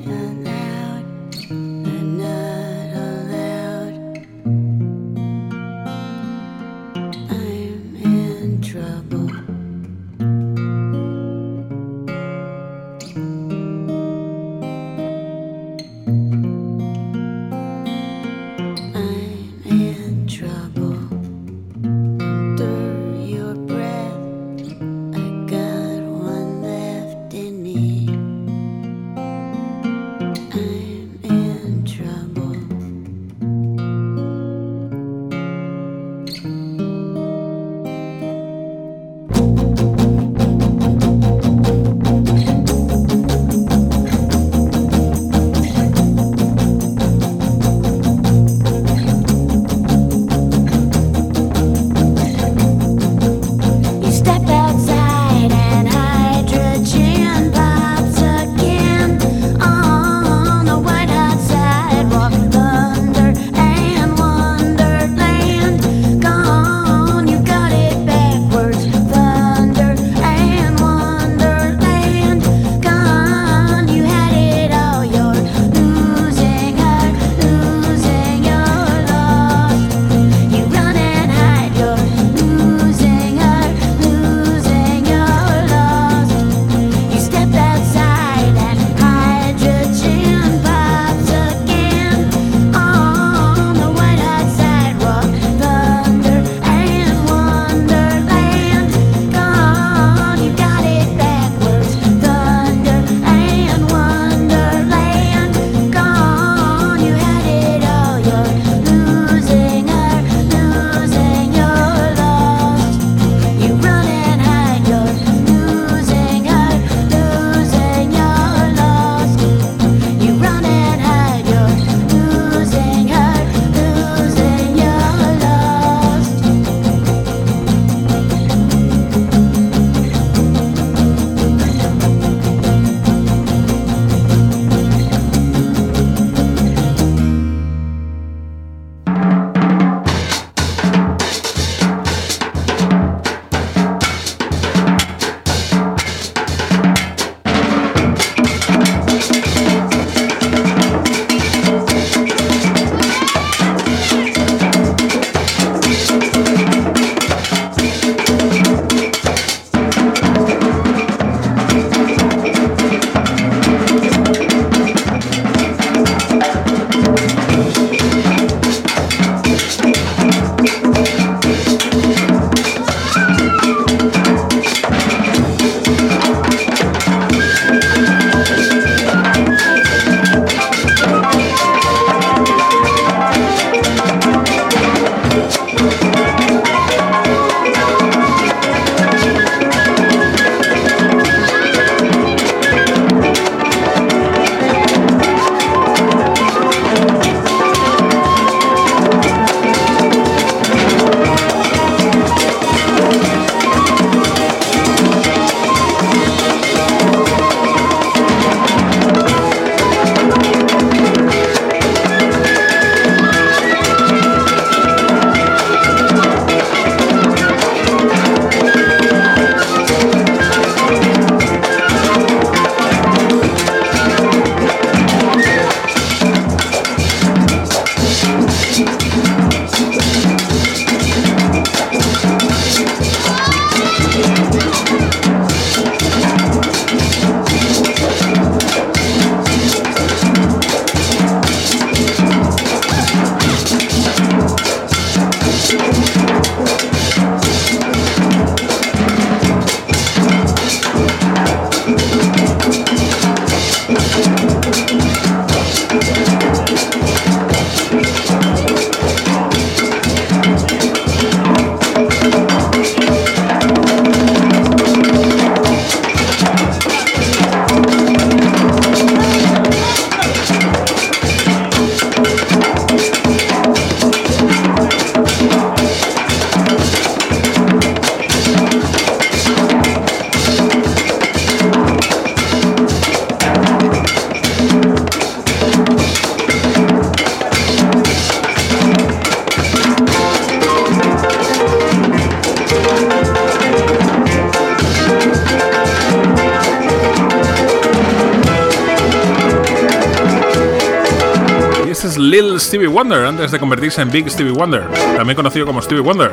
Lil 302.43 302.61
Stevie 302.61 302.87
Wonder, 302.87 303.24
antes 303.24 303.51
de 303.51 303.59
convertirse 303.59 304.03
en 304.03 304.11
Big 304.11 304.28
Stevie 304.30 304.53
Wonder, 304.53 304.87
también 305.16 305.34
conocido 305.34 305.64
como 305.64 305.80
Stevie 305.80 306.03
Wonder. 306.03 306.32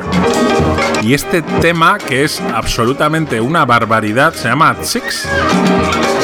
Y 1.02 1.14
este 1.14 1.40
tema, 1.40 1.96
que 1.96 2.24
es 2.24 2.42
absolutamente 2.52 3.40
una 3.40 3.64
barbaridad, 3.64 4.34
se 4.34 4.48
llama 4.48 4.76
Six. 4.82 5.26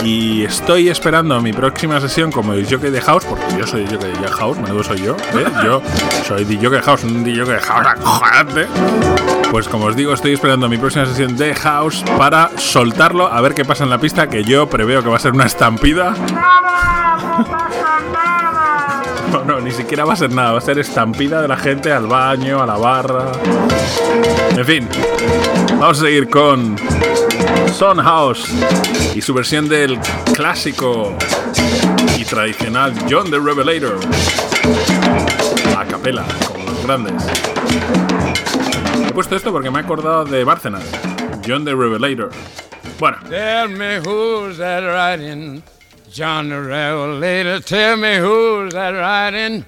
Y 0.05 0.45
estoy 0.45 0.91
esperando 0.91 1.41
mi 1.41 1.55
próxima 1.55 1.99
sesión 1.99 2.31
como 2.31 2.53
jockey 2.53 2.91
de 2.91 3.01
house, 3.01 3.25
porque 3.25 3.45
yo 3.59 3.67
soy 3.67 3.87
jockey 3.87 4.13
de 4.21 4.29
house, 4.29 4.59
menudo 4.59 4.85
soy 4.85 5.01
yo, 5.01 5.17
¿eh? 5.17 5.47
Yo 5.65 5.81
soy 6.27 6.45
DJ 6.45 6.69
de 6.69 6.83
house, 6.83 7.05
un 7.05 7.25
DJ 7.25 7.47
de 7.47 7.59
house. 7.61 7.87
Pues 9.51 9.67
como 9.67 9.87
os 9.87 9.97
digo, 9.97 10.13
estoy 10.13 10.35
esperando 10.35 10.69
mi 10.69 10.77
próxima 10.77 11.07
sesión 11.07 11.39
de 11.39 11.55
house 11.55 12.05
para 12.19 12.51
soltarlo, 12.59 13.33
a 13.33 13.41
ver 13.41 13.55
qué 13.55 13.65
pasa 13.65 13.85
en 13.85 13.91
la 13.91 13.99
pista, 13.99 14.29
que 14.29 14.45
yo 14.45 14.69
preveo 14.69 15.03
que 15.03 15.09
va 15.09 15.17
a 15.17 15.21
ser 15.21 15.33
una 15.33 15.47
estampida. 15.47 16.15
No, 19.31 19.45
no, 19.45 19.61
ni 19.61 19.71
siquiera 19.71 20.05
va 20.05 20.15
a 20.15 20.17
ser 20.17 20.33
nada, 20.33 20.53
va 20.53 20.59
a 20.59 20.61
ser 20.61 20.79
estampida 20.79 21.41
de 21.41 21.49
la 21.49 21.57
gente 21.57 21.93
al 21.93 22.07
baño, 22.07 22.61
a 22.61 22.67
la 22.67 22.77
barra. 22.77 23.31
En 24.57 24.65
fin, 24.65 24.89
vamos 25.79 25.99
a 25.99 26.01
seguir 26.03 26.29
con 26.29 26.77
Son 27.73 27.99
House 27.99 28.49
y 29.15 29.21
su 29.21 29.33
versión 29.33 29.69
del 29.69 29.99
clásico 30.35 31.15
y 32.19 32.25
tradicional 32.25 32.93
John 33.09 33.31
the 33.31 33.39
Revelator. 33.39 33.99
A 35.79 35.85
capela, 35.85 36.25
como 36.49 36.65
los 36.65 36.85
grandes. 36.85 37.15
He 39.09 39.13
puesto 39.13 39.37
esto 39.37 39.53
porque 39.53 39.71
me 39.71 39.79
he 39.79 39.83
acordado 39.83 40.25
de 40.25 40.43
Bárcenas, 40.43 40.83
John 41.47 41.65
the 41.65 41.75
Revelator. 41.75 42.31
Bueno, 42.99 43.19
Tell 43.29 43.69
me 43.69 44.01
who's 44.01 44.59
that 44.59 44.83
riding? 44.83 45.63
John 46.11 46.49
the 46.49 46.61
Revelator. 46.61 47.61
Tell 47.61 47.97
me 47.97 48.17
who's 48.17 48.73
that 48.73 48.91
riding? 48.91 49.65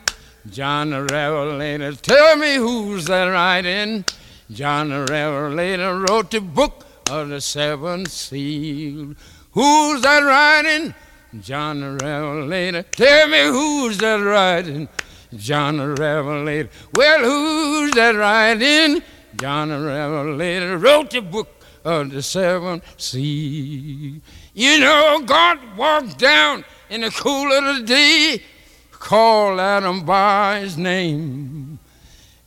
John 0.50 0.90
the 0.90 1.04
Revelator. 1.04 1.92
Tell 1.94 2.36
me 2.36 2.56
who's 2.56 3.04
that 3.04 3.26
riding? 3.26 4.04
John 4.50 4.88
the 4.88 5.06
Revelator 5.08 6.00
wrote 6.00 6.32
the 6.32 6.40
book 6.40 6.84
of 7.08 7.28
the 7.28 7.40
seven 7.40 8.06
seals. 8.06 9.14
Who's 9.52 10.02
that 10.02 10.24
riding? 10.24 10.94
John 11.40 11.80
the 11.80 12.04
Revelator. 12.04 12.82
Tell 12.90 13.28
me 13.28 13.46
who's 13.46 13.98
that 13.98 14.16
riding? 14.16 14.88
John 15.36 15.76
the 15.76 15.90
Revelator. 15.90 16.70
Well, 16.92 17.20
who's 17.20 17.92
that 17.92 18.16
riding? 18.16 19.00
John 19.36 19.68
the 19.68 19.78
Revelator 19.78 20.76
wrote 20.76 21.10
the 21.10 21.20
book 21.20 21.48
of 21.84 22.10
the 22.10 22.22
seven 22.22 22.82
seas. 22.96 24.20
You 24.54 24.80
know, 24.80 25.22
God 25.24 25.76
walked 25.76 26.18
down 26.18 26.64
in 26.90 27.00
the 27.00 27.10
cool 27.10 27.50
of 27.52 27.76
the 27.76 27.82
day, 27.84 28.42
called 28.90 29.58
Adam 29.58 30.04
by 30.04 30.60
his 30.60 30.76
name. 30.76 31.78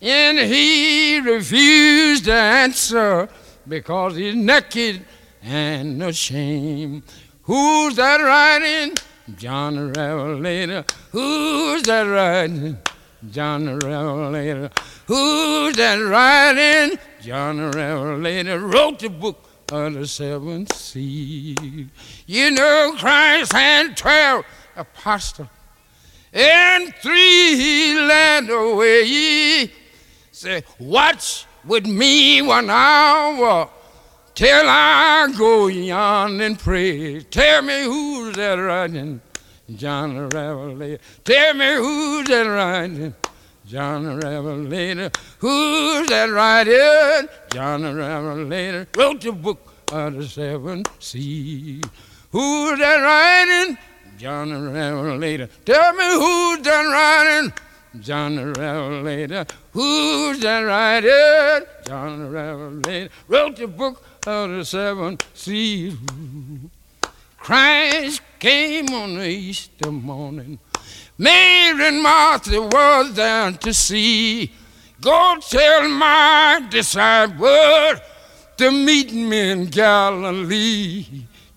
And 0.01 0.38
he 0.38 1.20
refused 1.20 2.26
to 2.26 2.34
answer 2.34 3.28
because 3.68 4.16
he's 4.16 4.36
naked 4.36 5.03
and 5.41 6.03
ashamed. 6.03 7.03
Who's 7.43 7.95
that 7.95 8.22
riding? 8.22 8.95
John 9.36 9.76
the 9.76 9.99
Revelator. 9.99 10.86
Who's 11.12 11.82
that 11.84 12.03
riding? 12.03 12.78
John 13.32 13.66
the 13.66 13.78
Revelator. 13.78 14.70
Who's 15.08 15.76
that 15.78 15.95
riding? 15.95 16.99
John 17.22 17.58
the 17.58 17.70
Revelator 17.72 18.60
wrote 18.60 18.99
the 18.99 19.10
book 19.10 19.44
of 19.72 19.93
the 19.93 20.07
seven 20.07 20.68
seals. 20.68 21.89
You 22.28 22.51
know, 22.51 22.95
Christ 22.97 23.53
had 23.53 23.97
twelve 23.97 24.45
apostles, 24.76 25.47
and 26.34 26.93
three 26.95 27.55
he 27.55 27.99
led 27.99 28.49
away. 28.49 29.72
Say, 30.32 30.63
watch 30.80 31.45
with 31.66 31.86
me 31.86 32.41
one 32.41 32.70
hour 32.70 33.70
till 34.36 34.66
I 34.68 35.34
go 35.38 35.68
yon 35.68 36.41
and 36.41 36.59
pray. 36.59 37.22
Tell 37.22 37.61
me 37.61 37.84
who's 37.84 38.36
that 38.36 38.55
riding? 38.55 39.22
John 39.76 40.16
the 40.16 40.28
Revelator. 40.28 41.01
Tell 41.24 41.53
me 41.55 41.74
who's 41.76 42.28
that 42.28 42.43
riding? 42.43 43.16
John 43.76 44.05
the 44.05 44.15
Revelator. 44.15 45.11
Who's 45.39 46.07
that 46.07 46.30
riding? 46.32 47.28
John 47.51 47.82
the 47.82 47.93
Revelator. 47.93 48.88
Wrote 48.95 49.19
the 49.19 49.34
book 49.34 49.73
of 49.91 50.13
the 50.13 50.26
seven 50.26 50.84
seas. 50.99 51.84
Who's 52.32 52.80
that 52.80 53.01
writing? 53.01 53.78
John 54.17 54.51
the 54.51 54.71
Revelator. 54.71 55.49
Tell 55.65 55.91
me 55.91 56.05
who's 56.05 56.61
that 56.61 56.84
writing? 56.84 57.53
John 57.99 58.38
the 58.38 58.45
Revelator. 58.45 59.45
Who's 59.73 60.39
that 60.39 60.61
riding? 60.61 61.67
John 61.86 62.19
the 62.19 62.30
Revelator. 62.30 63.09
Wrote 63.28 63.57
the 63.57 63.67
book 63.67 64.01
of 64.26 64.51
the 64.51 64.63
seven 64.63 65.17
seas. 65.34 65.97
Christ 67.38 68.21
came 68.39 68.88
on 68.93 69.15
the 69.15 69.28
Easter 69.28 69.91
morning. 69.91 70.59
Mary 71.18 71.88
and 71.88 72.03
Martha 72.03 72.61
was 72.61 73.13
there 73.13 73.51
to 73.51 73.74
see. 73.74 74.51
Go 74.99 75.38
tell 75.39 75.88
my 75.88 76.66
disciples 76.70 78.01
to 78.57 78.72
meet 78.72 79.13
me 79.13 79.51
in 79.51 79.66
Galilee. 79.68 81.05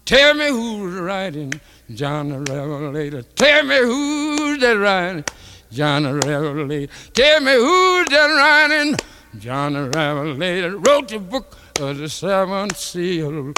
Tell 0.05 0.35
me 0.35 0.49
who's 0.49 0.95
riding, 1.01 1.53
John 1.93 2.29
the 2.29 2.39
Revelator. 2.53 3.23
Tell 3.23 3.65
me 3.65 3.79
who's 3.79 4.61
that 4.61 4.79
riding, 4.79 5.25
John 5.73 6.05
the 6.05 6.15
Revelator. 6.15 6.93
Tell 7.13 7.41
me 7.41 7.55
who's 7.55 8.07
that 8.11 8.27
riding, 8.27 8.97
John 9.39 9.73
the 9.73 9.91
Revelator. 9.91 10.79
Wrote 10.79 11.09
the 11.09 11.19
book 11.19 11.57
of 11.81 11.99
the 11.99 12.09
seven 12.09 12.71
seals. 12.75 13.55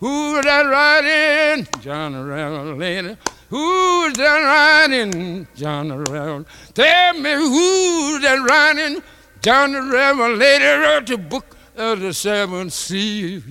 Who's 0.00 0.44
that 0.44 0.62
riding, 0.62 1.68
John 1.80 2.12
the 2.12 2.24
Revelator? 2.24 3.18
Who's 3.50 4.14
that 4.14 4.38
riding, 4.38 5.46
John 5.54 5.88
the 5.88 5.98
Revelator? 5.98 6.46
Tell 6.74 7.14
me 7.14 7.32
who's 7.32 8.22
that 8.22 8.44
riding, 8.48 9.02
John 9.42 9.72
the 9.72 9.82
Revelator 9.82 10.80
wrote 10.80 11.06
the 11.06 11.18
book 11.18 11.56
of 11.76 12.00
the 12.00 12.14
seven 12.14 12.70
seals. 12.70 13.42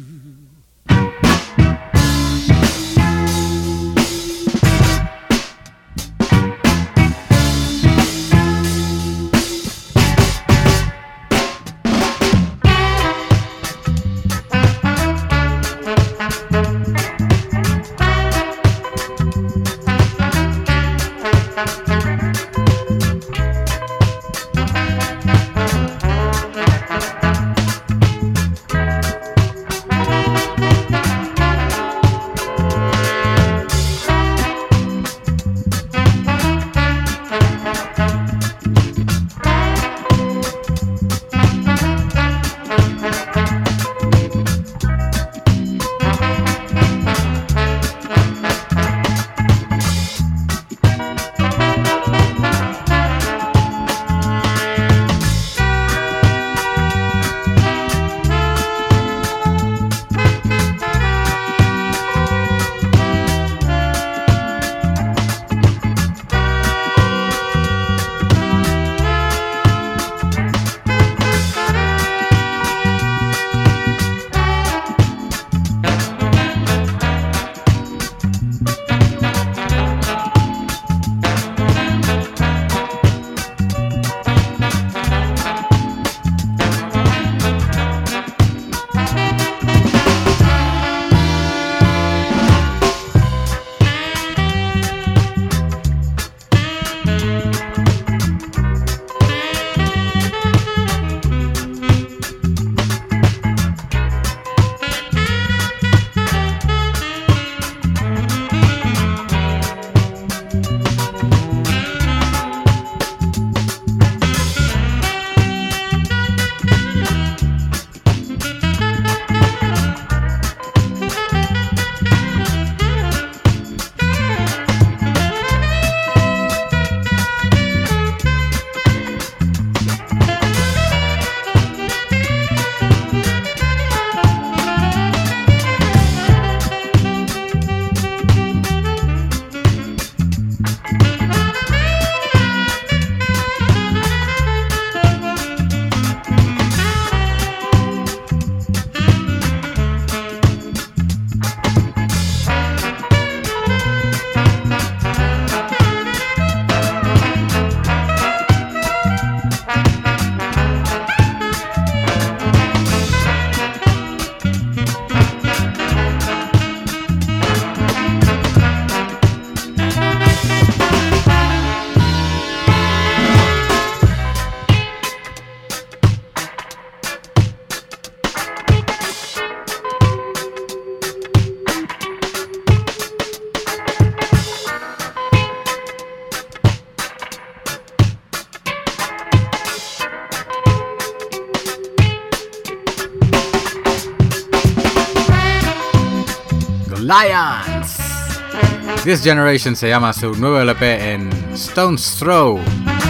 This 199.04 199.22
Generation 199.22 199.76
se 199.76 199.90
llama 199.90 200.14
su 200.14 200.34
nuevo 200.36 200.58
LP 200.62 201.14
en 201.14 201.30
Stone's 201.54 202.16
Throw. 202.18 202.58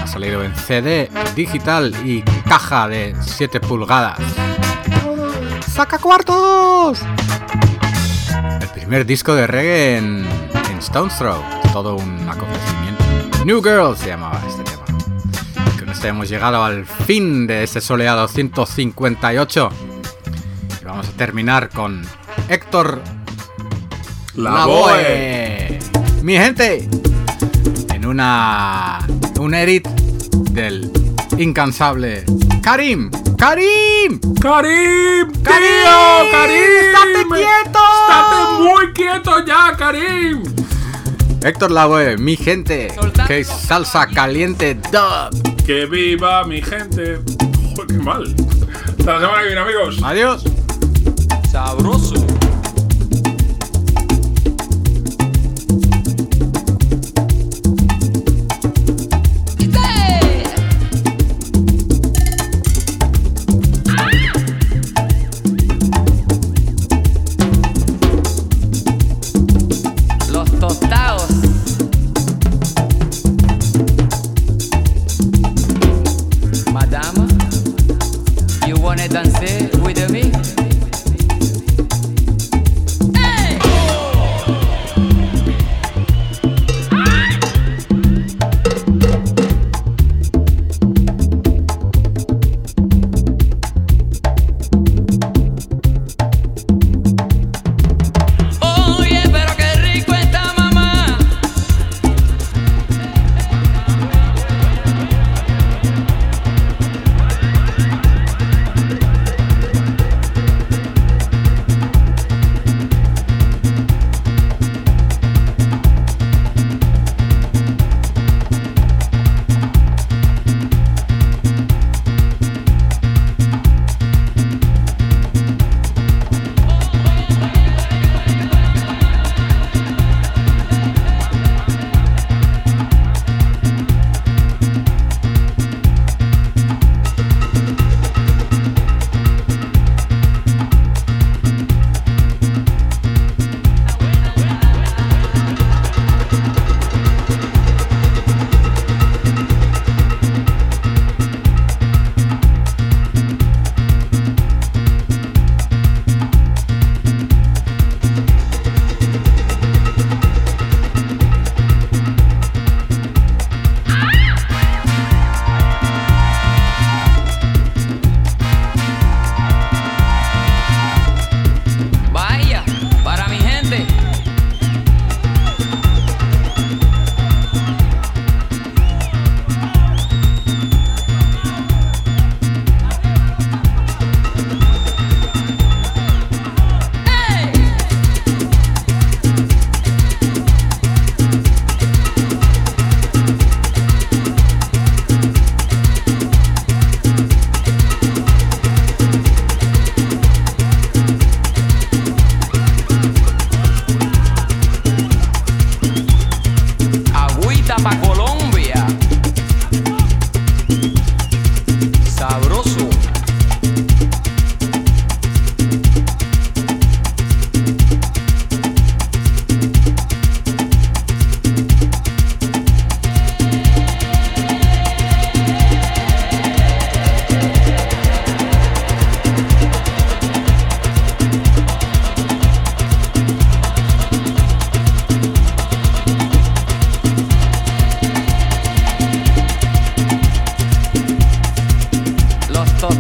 Ha 0.01 0.07
salido 0.07 0.43
en 0.43 0.55
CD, 0.55 1.07
digital 1.35 1.93
y 2.03 2.23
caja 2.49 2.87
de 2.87 3.15
7 3.21 3.59
pulgadas. 3.59 4.17
¡Saca 5.71 5.99
cuartos! 5.99 6.99
El 8.59 8.67
primer 8.69 9.05
disco 9.05 9.35
de 9.35 9.45
reggae 9.45 9.97
en, 9.97 10.25
en 10.71 10.77
Stone's 10.79 11.15
Throw. 11.15 11.43
Todo 11.71 11.95
un 11.95 12.27
acontecimiento. 12.27 13.45
New 13.45 13.61
Girl 13.61 13.95
se 13.95 14.07
llamaba 14.07 14.41
este 14.47 14.63
tema. 14.63 14.85
Y 15.75 15.79
con 15.79 15.89
esto 15.89 16.07
hemos 16.07 16.27
llegado 16.27 16.63
al 16.63 16.87
fin 16.87 17.45
de 17.45 17.61
este 17.61 17.81
soleado 17.81 18.27
158. 18.27 19.69
Y 20.81 20.85
vamos 20.85 21.07
a 21.07 21.11
terminar 21.11 21.69
con 21.69 22.01
Héctor 22.49 22.99
Lavoe. 24.33 25.42
Mi 26.23 26.37
gente, 26.37 26.87
en 27.93 28.05
una 28.05 29.05
un 29.41 29.53
edit 29.53 29.85
del 30.51 30.89
incansable 31.37 32.23
Karim. 32.61 33.11
Karim. 33.37 34.21
Karim. 34.39 35.33
Karim. 35.43 36.31
Karim. 36.31 36.63
Estate 36.79 37.27
quieto. 37.27 37.79
Estate 38.07 38.61
muy 38.61 38.93
quieto 38.93 39.45
ya, 39.45 39.75
Karim. 39.75 40.43
Héctor 41.43 41.71
Lavoe, 41.71 42.15
mi 42.17 42.37
gente, 42.37 42.87
que 43.27 43.39
es 43.41 43.47
salsa 43.49 44.07
caliente 44.07 44.75
dub. 44.75 45.65
Que 45.65 45.85
viva 45.87 46.45
mi 46.45 46.61
gente. 46.61 47.19
Joder, 47.75 47.87
qué 47.87 48.01
mal. 48.01 48.33
Hasta 48.97 49.13
la 49.15 49.19
semana 49.19 49.41
que 49.41 49.47
viene, 49.47 49.59
amigos. 49.61 49.99
Adiós. 50.01 50.45
Sabroso. 51.51 52.32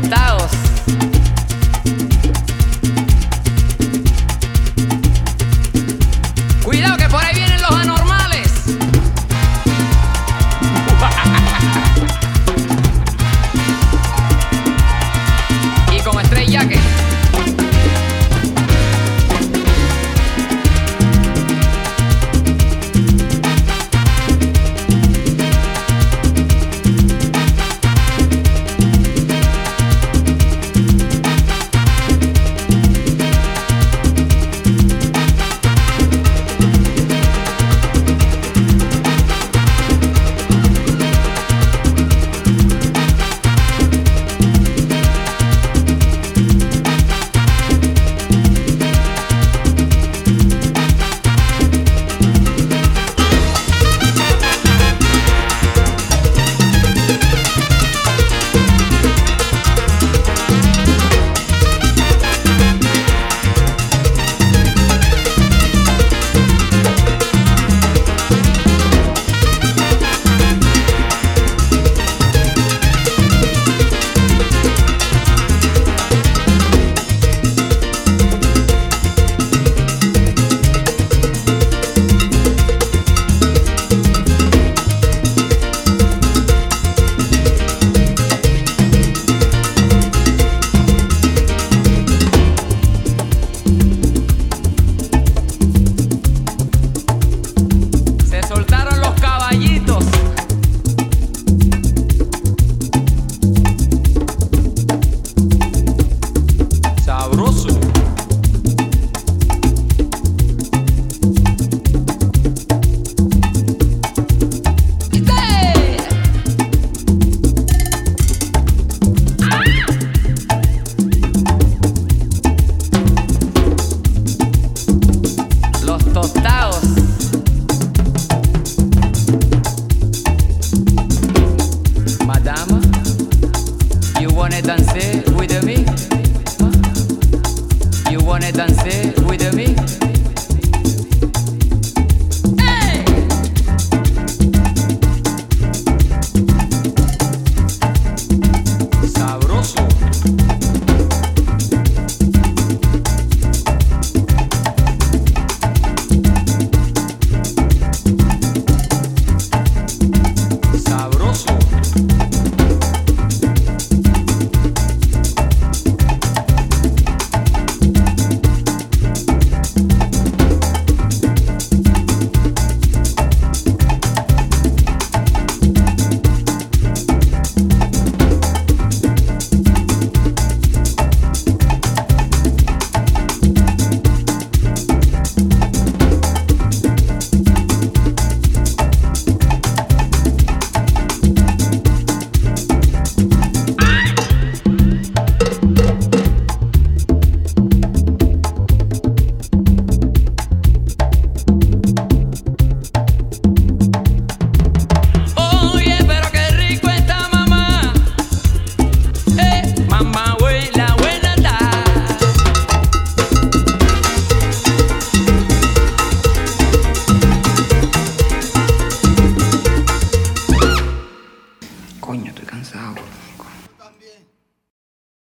tá? 0.09 0.22